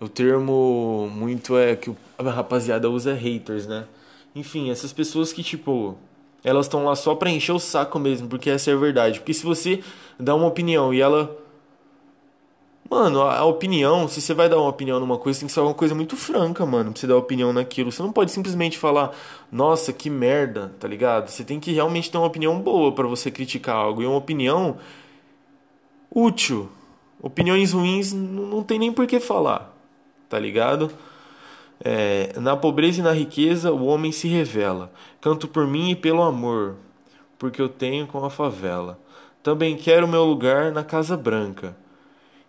O 0.00 0.08
termo 0.08 1.10
muito 1.12 1.56
é 1.56 1.74
que 1.74 1.90
a 2.18 2.30
rapaziada 2.30 2.88
usa 2.88 3.12
é 3.12 3.14
haters, 3.14 3.66
né? 3.66 3.86
Enfim, 4.34 4.70
essas 4.70 4.92
pessoas 4.92 5.32
que, 5.32 5.42
tipo, 5.42 5.96
elas 6.44 6.66
estão 6.66 6.84
lá 6.84 6.94
só 6.94 7.14
pra 7.14 7.30
encher 7.30 7.52
o 7.52 7.58
saco 7.58 7.98
mesmo, 7.98 8.28
porque 8.28 8.50
essa 8.50 8.70
é 8.70 8.74
a 8.74 8.76
verdade. 8.76 9.18
Porque 9.18 9.34
se 9.34 9.44
você 9.44 9.80
dá 10.18 10.34
uma 10.34 10.46
opinião 10.46 10.94
e 10.94 11.00
ela 11.00 11.36
Mano, 12.88 13.22
a, 13.22 13.44
opinião, 13.44 14.06
se 14.06 14.20
você 14.20 14.32
vai 14.32 14.48
dar 14.48 14.58
uma 14.58 14.68
opinião 14.68 15.00
numa 15.00 15.18
coisa, 15.18 15.40
tem 15.40 15.48
que 15.48 15.52
ser 15.52 15.60
uma 15.60 15.74
coisa 15.74 15.94
muito 15.94 16.16
franca, 16.16 16.64
mano, 16.64 16.92
pra 16.92 17.00
você 17.00 17.06
dar 17.06 17.16
opinião 17.16 17.52
naquilo. 17.52 17.90
Você 17.90 18.00
não 18.00 18.12
pode 18.12 18.30
simplesmente 18.30 18.78
falar, 18.78 19.12
nossa, 19.50 19.92
que 19.92 20.08
merda, 20.08 20.72
tá 20.78 20.86
ligado? 20.86 21.28
Você 21.28 21.44
tem 21.44 21.58
que 21.58 21.72
realmente 21.72 22.10
ter 22.10 22.18
uma 22.18 22.26
opinião 22.28 22.60
boa 22.60 22.92
para 22.92 23.06
você 23.08 23.30
criticar 23.30 23.74
algo. 23.74 24.02
E 24.02 24.06
uma 24.06 24.16
opinião 24.16 24.76
útil. 26.10 26.70
Opiniões 27.20 27.72
ruins 27.72 28.12
não 28.12 28.62
tem 28.62 28.78
nem 28.78 28.92
por 28.92 29.06
que 29.06 29.18
falar, 29.18 29.74
tá 30.28 30.38
ligado? 30.38 30.90
É, 31.82 32.38
na 32.38 32.56
pobreza 32.56 33.00
e 33.00 33.02
na 33.02 33.12
riqueza 33.12 33.72
o 33.72 33.86
homem 33.86 34.12
se 34.12 34.28
revela. 34.28 34.92
Canto 35.20 35.48
por 35.48 35.66
mim 35.66 35.90
e 35.90 35.96
pelo 35.96 36.22
amor, 36.22 36.76
porque 37.38 37.60
eu 37.60 37.68
tenho 37.68 38.06
com 38.06 38.24
a 38.24 38.30
favela. 38.30 38.98
Também 39.42 39.76
quero 39.76 40.06
meu 40.06 40.24
lugar 40.24 40.70
na 40.72 40.84
Casa 40.84 41.16
Branca 41.16 41.76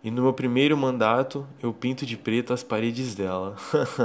e 0.04 0.12
no 0.12 0.22
meu 0.22 0.34
primeiro 0.34 0.78
mandato, 0.78 1.46
eu 1.62 1.74
pinto 1.74 2.06
de 2.06 2.16
preto 2.16 2.54
as 2.54 2.64
paredes 2.64 3.16
dela. 3.16 3.56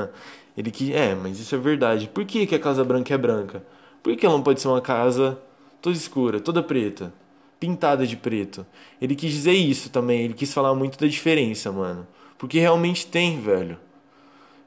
Ele 0.57 0.71
que 0.71 0.93
é, 0.93 1.15
mas 1.15 1.39
isso 1.39 1.55
é 1.55 1.59
verdade. 1.59 2.09
Por 2.13 2.25
que, 2.25 2.47
que 2.47 2.55
a 2.55 2.59
Casa 2.59 2.85
Branca 2.85 3.15
é 3.15 3.19
branca? 3.19 3.65
Por 4.03 4.17
que 4.17 4.27
ela 4.27 4.35
não 4.35 4.43
pode 4.43 4.61
ser 4.61 4.69
uma 4.69 4.81
casa 4.81 5.39
toda 5.81 5.97
escura, 5.97 6.41
toda 6.41 6.63
preta, 6.63 7.13
pintada 7.61 8.07
de 8.07 8.17
preto? 8.17 8.67
Ele 9.01 9.15
quis 9.15 9.33
dizer 9.33 9.53
isso 9.53 9.91
também, 9.91 10.23
ele 10.23 10.35
quis 10.35 10.53
falar 10.53 10.75
muito 10.75 10.99
da 10.99 11.07
diferença, 11.07 11.71
mano. 11.71 12.07
Porque 12.37 12.59
realmente 12.59 13.07
tem, 13.07 13.41
velho. 13.41 13.79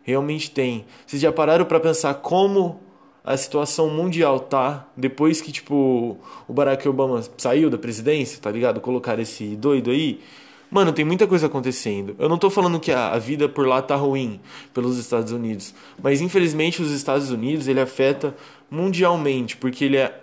Realmente 0.04 0.50
tem. 0.50 0.86
Vocês 1.06 1.22
já 1.22 1.32
pararam 1.32 1.66
para 1.66 1.80
pensar 1.80 2.14
como 2.16 2.80
a 3.24 3.36
situação 3.36 3.90
mundial 3.90 4.40
tá 4.40 4.88
depois 4.96 5.42
que, 5.42 5.52
tipo, 5.52 6.18
o 6.48 6.54
Barack 6.54 6.88
Obama 6.88 7.24
saiu 7.38 7.70
da 7.70 7.78
presidência, 7.78 8.40
tá 8.40 8.52
ligado? 8.52 8.80
Colocar 8.80 9.20
esse 9.20 9.56
doido 9.56 9.92
aí. 9.92 10.22
Mano, 10.70 10.92
tem 10.92 11.06
muita 11.06 11.28
coisa 11.28 11.48
acontecendo. 11.48 12.16
Eu 12.18 12.28
não 12.28 12.38
tô 12.38 12.50
falando 12.50 12.80
que 12.80 12.92
a, 12.92 13.10
a 13.10 13.20
vida 13.20 13.48
por 13.48 13.68
lá 13.68 13.82
tá 13.82 13.96
ruim 13.96 14.40
pelos 14.74 14.98
Estados 14.98 15.32
Unidos, 15.32 15.74
mas 16.02 16.22
infelizmente 16.22 16.82
os 16.82 16.92
Estados 16.92 17.30
Unidos 17.30 17.68
ele 17.68 17.80
afeta 17.80 18.36
mundialmente, 18.70 19.56
porque 19.58 19.86
ele 19.86 19.98
é 19.98 20.22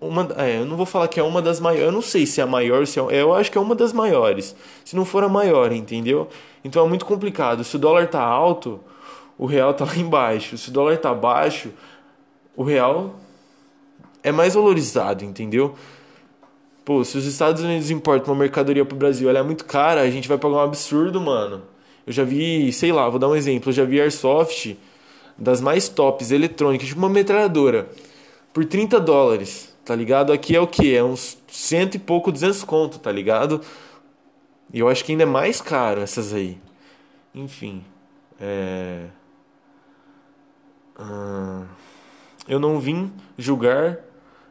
uma, 0.00 0.28
é, 0.36 0.58
eu 0.58 0.66
não 0.66 0.76
vou 0.76 0.84
falar 0.84 1.08
que 1.08 1.18
é 1.18 1.22
uma 1.22 1.40
das 1.40 1.60
maiores, 1.60 1.86
eu 1.86 1.92
não 1.92 2.02
sei 2.02 2.26
se 2.26 2.40
é 2.40 2.44
a 2.44 2.46
maior, 2.46 2.86
se 2.86 2.98
é, 2.98 3.22
eu 3.22 3.34
acho 3.34 3.50
que 3.50 3.56
é 3.56 3.60
uma 3.60 3.74
das 3.74 3.92
maiores, 3.92 4.54
se 4.84 4.94
não 4.96 5.04
for 5.04 5.24
a 5.24 5.28
maior, 5.28 5.72
entendeu? 5.72 6.28
Então 6.62 6.84
é 6.84 6.88
muito 6.88 7.04
complicado. 7.04 7.62
Se 7.62 7.76
o 7.76 7.78
dólar 7.78 8.08
tá 8.08 8.22
alto, 8.22 8.80
o 9.38 9.46
real 9.46 9.74
tá 9.74 9.84
lá 9.84 9.96
embaixo. 9.96 10.56
Se 10.56 10.70
o 10.70 10.72
dólar 10.72 10.96
tá 10.98 11.12
baixo, 11.12 11.70
o 12.56 12.62
real 12.62 13.14
é 14.22 14.32
mais 14.32 14.54
valorizado, 14.54 15.24
entendeu? 15.24 15.74
Pô, 16.84 17.02
se 17.02 17.16
os 17.16 17.24
Estados 17.24 17.62
Unidos 17.62 17.90
importam 17.90 18.34
uma 18.34 18.40
mercadoria 18.40 18.84
pro 18.84 18.96
Brasil, 18.96 19.28
ela 19.30 19.38
é 19.38 19.42
muito 19.42 19.64
cara, 19.64 20.02
a 20.02 20.10
gente 20.10 20.28
vai 20.28 20.36
pagar 20.36 20.56
um 20.56 20.60
absurdo, 20.60 21.18
mano. 21.20 21.62
Eu 22.06 22.12
já 22.12 22.24
vi, 22.24 22.70
sei 22.72 22.92
lá, 22.92 23.08
vou 23.08 23.18
dar 23.18 23.28
um 23.28 23.34
exemplo, 23.34 23.70
eu 23.70 23.72
já 23.72 23.84
vi 23.84 24.00
Airsoft 24.00 24.76
das 25.38 25.60
mais 25.60 25.88
tops 25.88 26.30
eletrônicas, 26.30 26.88
tipo 26.88 26.98
uma 26.98 27.08
metralhadora, 27.08 27.88
por 28.52 28.64
30 28.66 29.00
dólares, 29.00 29.74
tá 29.84 29.96
ligado? 29.96 30.32
Aqui 30.32 30.54
é 30.54 30.60
o 30.60 30.66
que? 30.66 30.94
É 30.94 31.02
uns 31.02 31.38
cento 31.48 31.94
e 31.94 31.98
pouco, 31.98 32.30
200 32.30 32.62
conto, 32.64 32.98
tá 32.98 33.10
ligado? 33.10 33.62
E 34.72 34.78
eu 34.78 34.88
acho 34.88 35.04
que 35.04 35.12
ainda 35.12 35.24
é 35.24 35.26
mais 35.26 35.60
caro 35.62 36.02
essas 36.02 36.34
aí. 36.34 36.58
Enfim, 37.34 37.82
é... 38.40 39.06
Ah, 40.96 41.64
eu 42.46 42.60
não 42.60 42.78
vim 42.78 43.10
julgar 43.38 43.98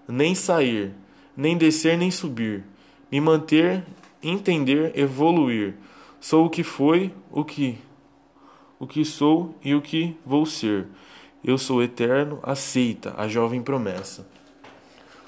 nem 0.07 0.35
sair 0.35 0.93
nem 1.35 1.57
descer 1.57 1.97
nem 1.97 2.11
subir, 2.11 2.63
me 3.11 3.19
manter, 3.19 3.83
entender, 4.21 4.91
evoluir. 4.95 5.75
Sou 6.19 6.45
o 6.45 6.49
que 6.49 6.63
foi, 6.63 7.13
o 7.31 7.43
que 7.43 7.77
o 8.83 8.87
que 8.87 9.05
sou 9.05 9.55
e 9.63 9.73
o 9.73 9.81
que 9.81 10.15
vou 10.25 10.45
ser. 10.45 10.87
Eu 11.43 11.57
sou 11.57 11.81
eterno, 11.81 12.39
aceita 12.43 13.13
a 13.17 13.27
jovem 13.27 13.61
promessa. 13.61 14.27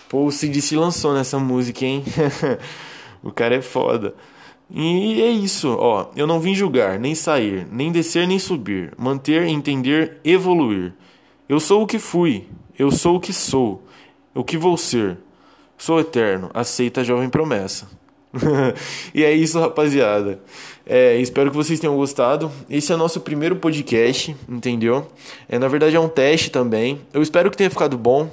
Pô, 0.09 0.25
o 0.25 0.31
Cid 0.31 0.61
se 0.61 0.75
lançou 0.75 1.13
nessa 1.13 1.39
música, 1.39 1.85
hein? 1.85 2.03
o 3.23 3.31
cara 3.31 3.55
é 3.55 3.61
foda. 3.61 4.13
E 4.69 5.21
é 5.21 5.29
isso, 5.29 5.75
ó. 5.79 6.09
Eu 6.15 6.27
não 6.27 6.39
vim 6.39 6.53
julgar, 6.53 6.99
nem 6.99 7.15
sair, 7.15 7.67
nem 7.71 7.91
descer, 7.91 8.27
nem 8.27 8.39
subir. 8.39 8.93
Manter, 8.97 9.47
entender, 9.47 10.19
evoluir. 10.23 10.93
Eu 11.47 11.59
sou 11.59 11.83
o 11.83 11.87
que 11.87 11.99
fui, 11.99 12.47
eu 12.77 12.91
sou 12.91 13.17
o 13.17 13.19
que 13.19 13.31
sou, 13.31 13.83
o 14.33 14.43
que 14.43 14.57
vou 14.57 14.75
ser. 14.75 15.17
Sou 15.77 15.99
eterno, 15.99 16.49
aceita 16.53 17.01
a 17.01 17.03
jovem 17.03 17.29
promessa. 17.29 17.87
e 19.13 19.23
é 19.23 19.31
isso, 19.31 19.59
rapaziada. 19.59 20.39
É, 20.85 21.17
espero 21.17 21.49
que 21.49 21.55
vocês 21.55 21.79
tenham 21.79 21.95
gostado. 21.95 22.51
Esse 22.69 22.91
é 22.91 22.95
o 22.95 22.97
nosso 22.97 23.21
primeiro 23.21 23.55
podcast, 23.55 24.35
entendeu? 24.47 25.07
É, 25.47 25.57
na 25.57 25.67
verdade 25.67 25.95
é 25.95 25.99
um 25.99 26.09
teste 26.09 26.49
também. 26.49 27.01
Eu 27.13 27.21
espero 27.21 27.49
que 27.49 27.57
tenha 27.57 27.69
ficado 27.69 27.97
bom. 27.97 28.29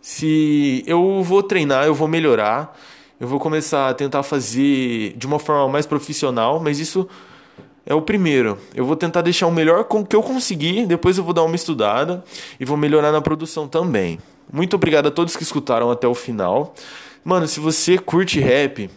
Se 0.00 0.82
eu 0.86 1.22
vou 1.22 1.42
treinar, 1.42 1.86
eu 1.86 1.94
vou 1.94 2.08
melhorar. 2.08 2.78
Eu 3.20 3.28
vou 3.28 3.38
começar 3.38 3.88
a 3.88 3.94
tentar 3.94 4.24
fazer 4.24 5.14
de 5.16 5.26
uma 5.26 5.38
forma 5.38 5.68
mais 5.68 5.86
profissional, 5.86 6.58
mas 6.58 6.80
isso 6.80 7.08
é 7.86 7.94
o 7.94 8.02
primeiro. 8.02 8.58
Eu 8.74 8.84
vou 8.84 8.96
tentar 8.96 9.22
deixar 9.22 9.46
o 9.46 9.52
melhor 9.52 9.84
com 9.84 10.04
que 10.04 10.16
eu 10.16 10.22
conseguir, 10.22 10.86
depois 10.86 11.18
eu 11.18 11.24
vou 11.24 11.32
dar 11.32 11.44
uma 11.44 11.54
estudada 11.54 12.24
e 12.58 12.64
vou 12.64 12.76
melhorar 12.76 13.12
na 13.12 13.20
produção 13.20 13.68
também. 13.68 14.18
Muito 14.52 14.76
obrigado 14.76 15.06
a 15.06 15.10
todos 15.10 15.34
que 15.34 15.42
escutaram 15.42 15.90
até 15.90 16.06
o 16.06 16.14
final. 16.14 16.74
Mano, 17.24 17.48
se 17.48 17.58
você 17.58 17.96
curte 17.96 18.38
rap, 18.38 18.90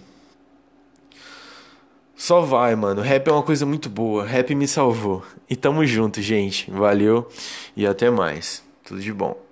só 2.16 2.42
vai, 2.42 2.76
mano. 2.76 3.02
Rap 3.02 3.28
é 3.28 3.32
uma 3.32 3.44
coisa 3.44 3.66
muito 3.66 3.90
boa. 3.90 4.26
Rap 4.26 4.54
me 4.54 4.68
salvou. 4.68 5.24
E 5.50 5.56
tamo 5.56 5.86
junto, 5.86 6.22
gente. 6.22 6.70
Valeu 6.70 7.30
e 7.76 7.88
até 7.88 8.10
mais. 8.10 8.64
Tudo 8.84 9.00
de 9.00 9.14
bom. 9.14 9.45